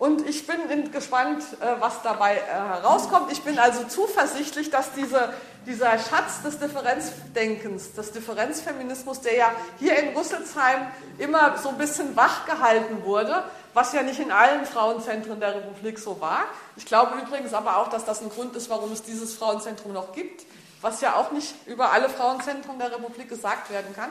Und 0.00 0.26
ich 0.26 0.46
bin 0.46 0.90
gespannt, 0.92 1.42
äh, 1.60 1.78
was 1.78 2.00
dabei 2.02 2.36
äh, 2.36 2.40
herauskommt. 2.40 3.30
Ich 3.30 3.42
bin 3.42 3.58
also 3.58 3.84
zuversichtlich, 3.84 4.70
dass 4.70 4.94
diese, 4.94 5.34
dieser 5.66 5.98
Schatz 5.98 6.40
des 6.42 6.58
Differenzdenkens, 6.58 7.92
des 7.92 8.10
Differenzfeminismus, 8.10 9.20
der 9.20 9.36
ja 9.36 9.52
hier 9.78 9.98
in 9.98 10.16
Rüsselsheim 10.16 10.86
immer 11.18 11.58
so 11.58 11.68
ein 11.68 11.76
bisschen 11.76 12.16
wach 12.16 12.46
gehalten 12.46 13.04
wurde, 13.04 13.44
was 13.74 13.92
ja 13.92 14.02
nicht 14.02 14.18
in 14.20 14.32
allen 14.32 14.64
Frauenzentren 14.64 15.38
der 15.38 15.56
Republik 15.56 15.98
so 15.98 16.18
war. 16.18 16.44
Ich 16.76 16.86
glaube 16.86 17.20
übrigens 17.20 17.52
aber 17.52 17.76
auch, 17.76 17.88
dass 17.88 18.06
das 18.06 18.22
ein 18.22 18.30
Grund 18.30 18.56
ist, 18.56 18.70
warum 18.70 18.92
es 18.92 19.02
dieses 19.02 19.34
Frauenzentrum 19.34 19.92
noch 19.92 20.14
gibt, 20.14 20.46
was 20.80 21.02
ja 21.02 21.16
auch 21.16 21.30
nicht 21.30 21.54
über 21.66 21.92
alle 21.92 22.08
Frauenzentren 22.08 22.78
der 22.78 22.90
Republik 22.90 23.28
gesagt 23.28 23.70
werden 23.70 23.94
kann. 23.94 24.08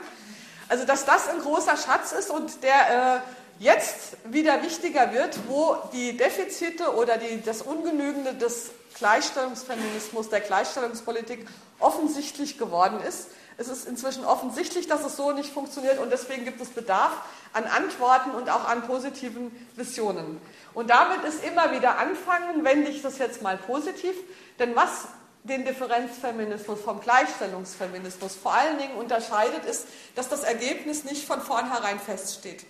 Also 0.68 0.86
dass 0.86 1.04
das 1.04 1.28
ein 1.28 1.40
großer 1.40 1.76
Schatz 1.76 2.12
ist 2.12 2.30
und 2.30 2.62
der 2.62 3.16
äh, 3.16 3.20
jetzt 3.60 4.16
wieder 4.24 4.62
wichtiger 4.62 5.12
wird, 5.12 5.38
wo 5.46 5.76
die 5.92 6.16
Defizite 6.16 6.96
oder 6.96 7.18
die, 7.18 7.42
das 7.42 7.60
Ungenügende 7.62 8.34
des 8.34 8.70
Gleichstellungsfeminismus, 8.94 10.30
der 10.30 10.40
Gleichstellungspolitik 10.40 11.46
offensichtlich 11.78 12.58
geworden 12.58 13.00
ist. 13.06 13.28
Es 13.58 13.68
ist 13.68 13.86
inzwischen 13.86 14.24
offensichtlich, 14.24 14.88
dass 14.88 15.04
es 15.04 15.16
so 15.16 15.32
nicht 15.32 15.52
funktioniert 15.52 15.98
und 15.98 16.10
deswegen 16.10 16.46
gibt 16.46 16.60
es 16.62 16.70
Bedarf 16.70 17.12
an 17.52 17.64
Antworten 17.64 18.30
und 18.30 18.48
auch 18.48 18.66
an 18.66 18.82
positiven 18.86 19.50
Visionen. 19.76 20.40
Und 20.72 20.88
damit 20.88 21.22
ist 21.24 21.44
immer 21.44 21.70
wieder 21.72 21.98
anfangen, 21.98 22.64
wende 22.64 22.90
ich 22.90 23.02
das 23.02 23.18
jetzt 23.18 23.42
mal 23.42 23.58
positiv, 23.58 24.14
denn 24.58 24.74
was 24.74 25.08
den 25.44 25.66
Differenzfeminismus 25.66 26.80
vom 26.80 27.00
Gleichstellungsfeminismus 27.00 28.36
vor 28.36 28.54
allen 28.54 28.78
Dingen 28.78 28.94
unterscheidet, 28.94 29.66
ist, 29.66 29.86
dass 30.14 30.30
das 30.30 30.44
Ergebnis 30.44 31.04
nicht 31.04 31.26
von 31.26 31.42
vornherein 31.42 31.98
feststeht. 31.98 32.64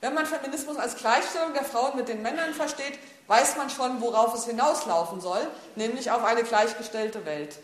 Wenn 0.00 0.14
man 0.14 0.26
Feminismus 0.26 0.76
als 0.76 0.96
Gleichstellung 0.96 1.54
der 1.54 1.64
Frauen 1.64 1.96
mit 1.96 2.08
den 2.08 2.22
Männern 2.22 2.54
versteht, 2.54 2.98
weiß 3.26 3.56
man 3.56 3.68
schon, 3.68 4.00
worauf 4.00 4.34
es 4.34 4.46
hinauslaufen 4.46 5.20
soll, 5.20 5.44
nämlich 5.74 6.10
auf 6.10 6.24
eine 6.24 6.44
gleichgestellte 6.44 7.24
Welt. 7.24 7.58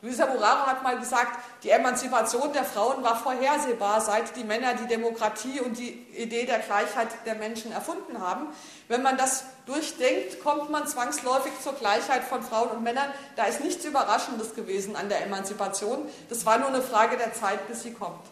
Luisa 0.00 0.26
Buraro 0.26 0.66
hat 0.66 0.84
mal 0.84 0.96
gesagt, 0.96 1.40
die 1.64 1.70
Emanzipation 1.70 2.52
der 2.52 2.62
Frauen 2.62 3.02
war 3.02 3.16
vorhersehbar, 3.16 4.00
seit 4.00 4.36
die 4.36 4.44
Männer 4.44 4.74
die 4.74 4.86
Demokratie 4.86 5.60
und 5.60 5.76
die 5.76 5.90
Idee 6.16 6.46
der 6.46 6.60
Gleichheit 6.60 7.08
der 7.26 7.34
Menschen 7.34 7.72
erfunden 7.72 8.20
haben. 8.20 8.46
Wenn 8.86 9.02
man 9.02 9.16
das 9.16 9.44
durchdenkt, 9.66 10.40
kommt 10.40 10.70
man 10.70 10.86
zwangsläufig 10.86 11.52
zur 11.60 11.72
Gleichheit 11.72 12.22
von 12.22 12.44
Frauen 12.44 12.68
und 12.68 12.84
Männern. 12.84 13.12
Da 13.34 13.46
ist 13.46 13.60
nichts 13.60 13.84
Überraschendes 13.84 14.54
gewesen 14.54 14.94
an 14.94 15.08
der 15.08 15.24
Emanzipation. 15.24 16.08
Das 16.28 16.46
war 16.46 16.58
nur 16.58 16.68
eine 16.68 16.82
Frage 16.82 17.16
der 17.16 17.34
Zeit, 17.34 17.66
bis 17.66 17.82
sie 17.82 17.92
kommt. 17.92 18.22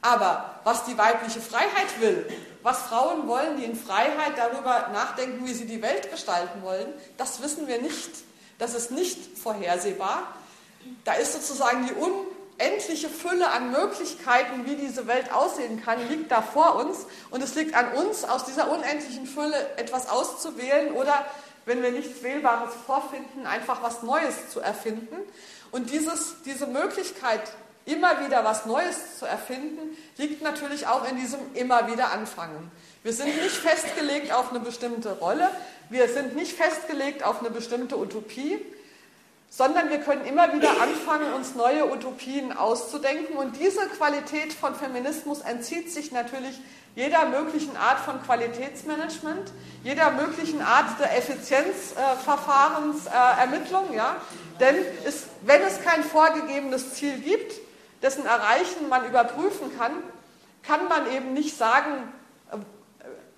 Aber 0.00 0.60
was 0.64 0.84
die 0.84 0.96
weibliche 0.96 1.40
Freiheit 1.40 2.00
will, 2.00 2.26
was 2.62 2.82
Frauen 2.82 3.26
wollen, 3.26 3.56
die 3.56 3.64
in 3.64 3.76
Freiheit 3.76 4.32
darüber 4.36 4.88
nachdenken, 4.92 5.46
wie 5.46 5.54
sie 5.54 5.66
die 5.66 5.82
Welt 5.82 6.10
gestalten 6.10 6.62
wollen, 6.62 6.86
das 7.16 7.42
wissen 7.42 7.66
wir 7.66 7.80
nicht. 7.80 8.10
Das 8.58 8.74
ist 8.74 8.90
nicht 8.90 9.38
vorhersehbar. 9.38 10.34
Da 11.04 11.14
ist 11.14 11.32
sozusagen 11.32 11.86
die 11.86 11.94
unendliche 11.94 13.08
Fülle 13.08 13.50
an 13.50 13.70
Möglichkeiten, 13.70 14.66
wie 14.66 14.76
diese 14.76 15.06
Welt 15.06 15.32
aussehen 15.32 15.82
kann, 15.82 16.08
liegt 16.08 16.30
da 16.30 16.42
vor 16.42 16.76
uns. 16.76 17.06
Und 17.30 17.42
es 17.42 17.54
liegt 17.54 17.74
an 17.74 17.92
uns, 17.92 18.24
aus 18.24 18.44
dieser 18.44 18.70
unendlichen 18.70 19.26
Fülle 19.26 19.76
etwas 19.76 20.08
auszuwählen 20.08 20.92
oder, 20.92 21.24
wenn 21.66 21.82
wir 21.82 21.90
nichts 21.90 22.22
Wählbares 22.22 22.72
vorfinden, 22.86 23.46
einfach 23.46 23.82
was 23.82 24.02
Neues 24.02 24.50
zu 24.50 24.60
erfinden. 24.60 25.16
Und 25.70 25.90
dieses, 25.90 26.36
diese 26.44 26.66
Möglichkeit, 26.66 27.42
immer 27.88 28.24
wieder 28.24 28.44
was 28.44 28.66
Neues 28.66 29.18
zu 29.18 29.26
erfinden, 29.26 29.96
liegt 30.16 30.42
natürlich 30.42 30.86
auch 30.86 31.04
in 31.08 31.16
diesem 31.16 31.40
immer 31.54 31.90
wieder 31.90 32.12
anfangen. 32.12 32.70
Wir 33.02 33.12
sind 33.12 33.34
nicht 33.42 33.56
festgelegt 33.56 34.30
auf 34.32 34.50
eine 34.50 34.60
bestimmte 34.60 35.18
Rolle, 35.18 35.50
wir 35.90 36.08
sind 36.08 36.36
nicht 36.36 36.52
festgelegt 36.52 37.24
auf 37.24 37.40
eine 37.40 37.50
bestimmte 37.50 37.98
Utopie, 37.98 38.64
sondern 39.50 39.88
wir 39.88 40.00
können 40.00 40.26
immer 40.26 40.52
wieder 40.52 40.68
anfangen, 40.80 41.32
uns 41.32 41.54
neue 41.54 41.90
Utopien 41.90 42.52
auszudenken. 42.52 43.34
Und 43.36 43.58
diese 43.58 43.86
Qualität 43.86 44.52
von 44.52 44.74
Feminismus 44.74 45.40
entzieht 45.40 45.90
sich 45.90 46.12
natürlich 46.12 46.60
jeder 46.94 47.24
möglichen 47.26 47.74
Art 47.76 48.00
von 48.00 48.22
Qualitätsmanagement, 48.22 49.50
jeder 49.84 50.10
möglichen 50.10 50.60
Art 50.60 51.00
der 51.00 51.16
Effizienzverfahrensermittlung. 51.16 53.92
Äh, 53.92 53.96
ja? 53.96 54.16
Denn 54.60 54.76
es, 55.06 55.22
wenn 55.42 55.62
es 55.62 55.80
kein 55.82 56.04
vorgegebenes 56.04 56.92
Ziel 56.94 57.18
gibt, 57.20 57.54
dessen 58.02 58.26
Erreichen 58.26 58.88
man 58.88 59.06
überprüfen 59.06 59.76
kann, 59.76 59.92
kann 60.62 60.88
man 60.88 61.10
eben 61.12 61.32
nicht 61.32 61.56
sagen, 61.56 62.12
äh, 62.50 62.56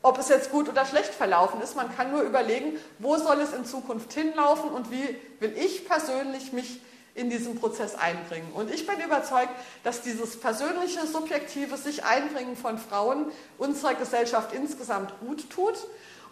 ob 0.02 0.18
es 0.18 0.28
jetzt 0.28 0.50
gut 0.50 0.68
oder 0.68 0.86
schlecht 0.86 1.14
verlaufen 1.14 1.60
ist. 1.60 1.76
Man 1.76 1.94
kann 1.94 2.10
nur 2.10 2.22
überlegen, 2.22 2.78
wo 2.98 3.16
soll 3.16 3.40
es 3.40 3.52
in 3.52 3.64
Zukunft 3.64 4.12
hinlaufen 4.12 4.70
und 4.70 4.90
wie 4.90 5.16
will 5.40 5.54
ich 5.56 5.86
persönlich 5.86 6.52
mich 6.52 6.80
in 7.14 7.28
diesen 7.28 7.58
Prozess 7.58 7.96
einbringen. 7.96 8.50
Und 8.54 8.72
ich 8.72 8.86
bin 8.86 9.00
überzeugt, 9.00 9.50
dass 9.82 10.02
dieses 10.02 10.38
persönliche, 10.38 11.06
subjektive 11.06 11.76
sich 11.76 12.04
einbringen 12.04 12.56
von 12.56 12.78
Frauen 12.78 13.26
unserer 13.58 13.94
Gesellschaft 13.94 14.52
insgesamt 14.54 15.12
gut 15.20 15.50
tut 15.50 15.76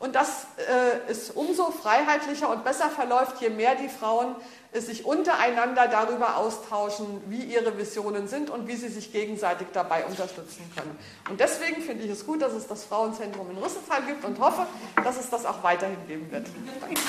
und 0.01 0.15
dass 0.15 0.47
äh, 0.57 1.11
es 1.11 1.31
umso 1.31 1.71
freiheitlicher 1.71 2.49
und 2.51 2.65
besser 2.65 2.89
verläuft, 2.89 3.41
je 3.41 3.51
mehr 3.51 3.75
die 3.75 3.89
Frauen 3.89 4.37
äh, 4.73 4.81
sich 4.81 5.05
untereinander 5.05 5.89
darüber 5.89 6.37
austauschen, 6.37 7.23
wie 7.27 7.43
ihre 7.43 7.77
Visionen 7.77 8.29
sind 8.29 8.49
und 8.51 8.69
wie 8.69 8.77
sie 8.77 8.89
sich 8.89 9.13
gegenseitig 9.13 9.69
dabei 9.73 10.05
unterstützen 10.05 10.71
können. 10.77 10.97
Und 11.29 11.41
deswegen 11.41 11.83
finde 11.83 12.05
ich 12.05 12.11
es 12.11 12.25
gut, 12.25 12.43
dass 12.43 12.53
es 12.53 12.67
das 12.67 12.85
Frauenzentrum 12.85 13.51
in 13.51 13.59
Rüsselsheim 13.59 14.07
gibt 14.07 14.25
und 14.25 14.39
hoffe, 14.39 14.67
dass 15.03 15.19
es 15.19 15.31
das 15.31 15.45
auch 15.45 15.63
weiterhin 15.63 16.07
geben 16.07 16.31
wird. 16.31 16.47
Danke. 16.81 17.01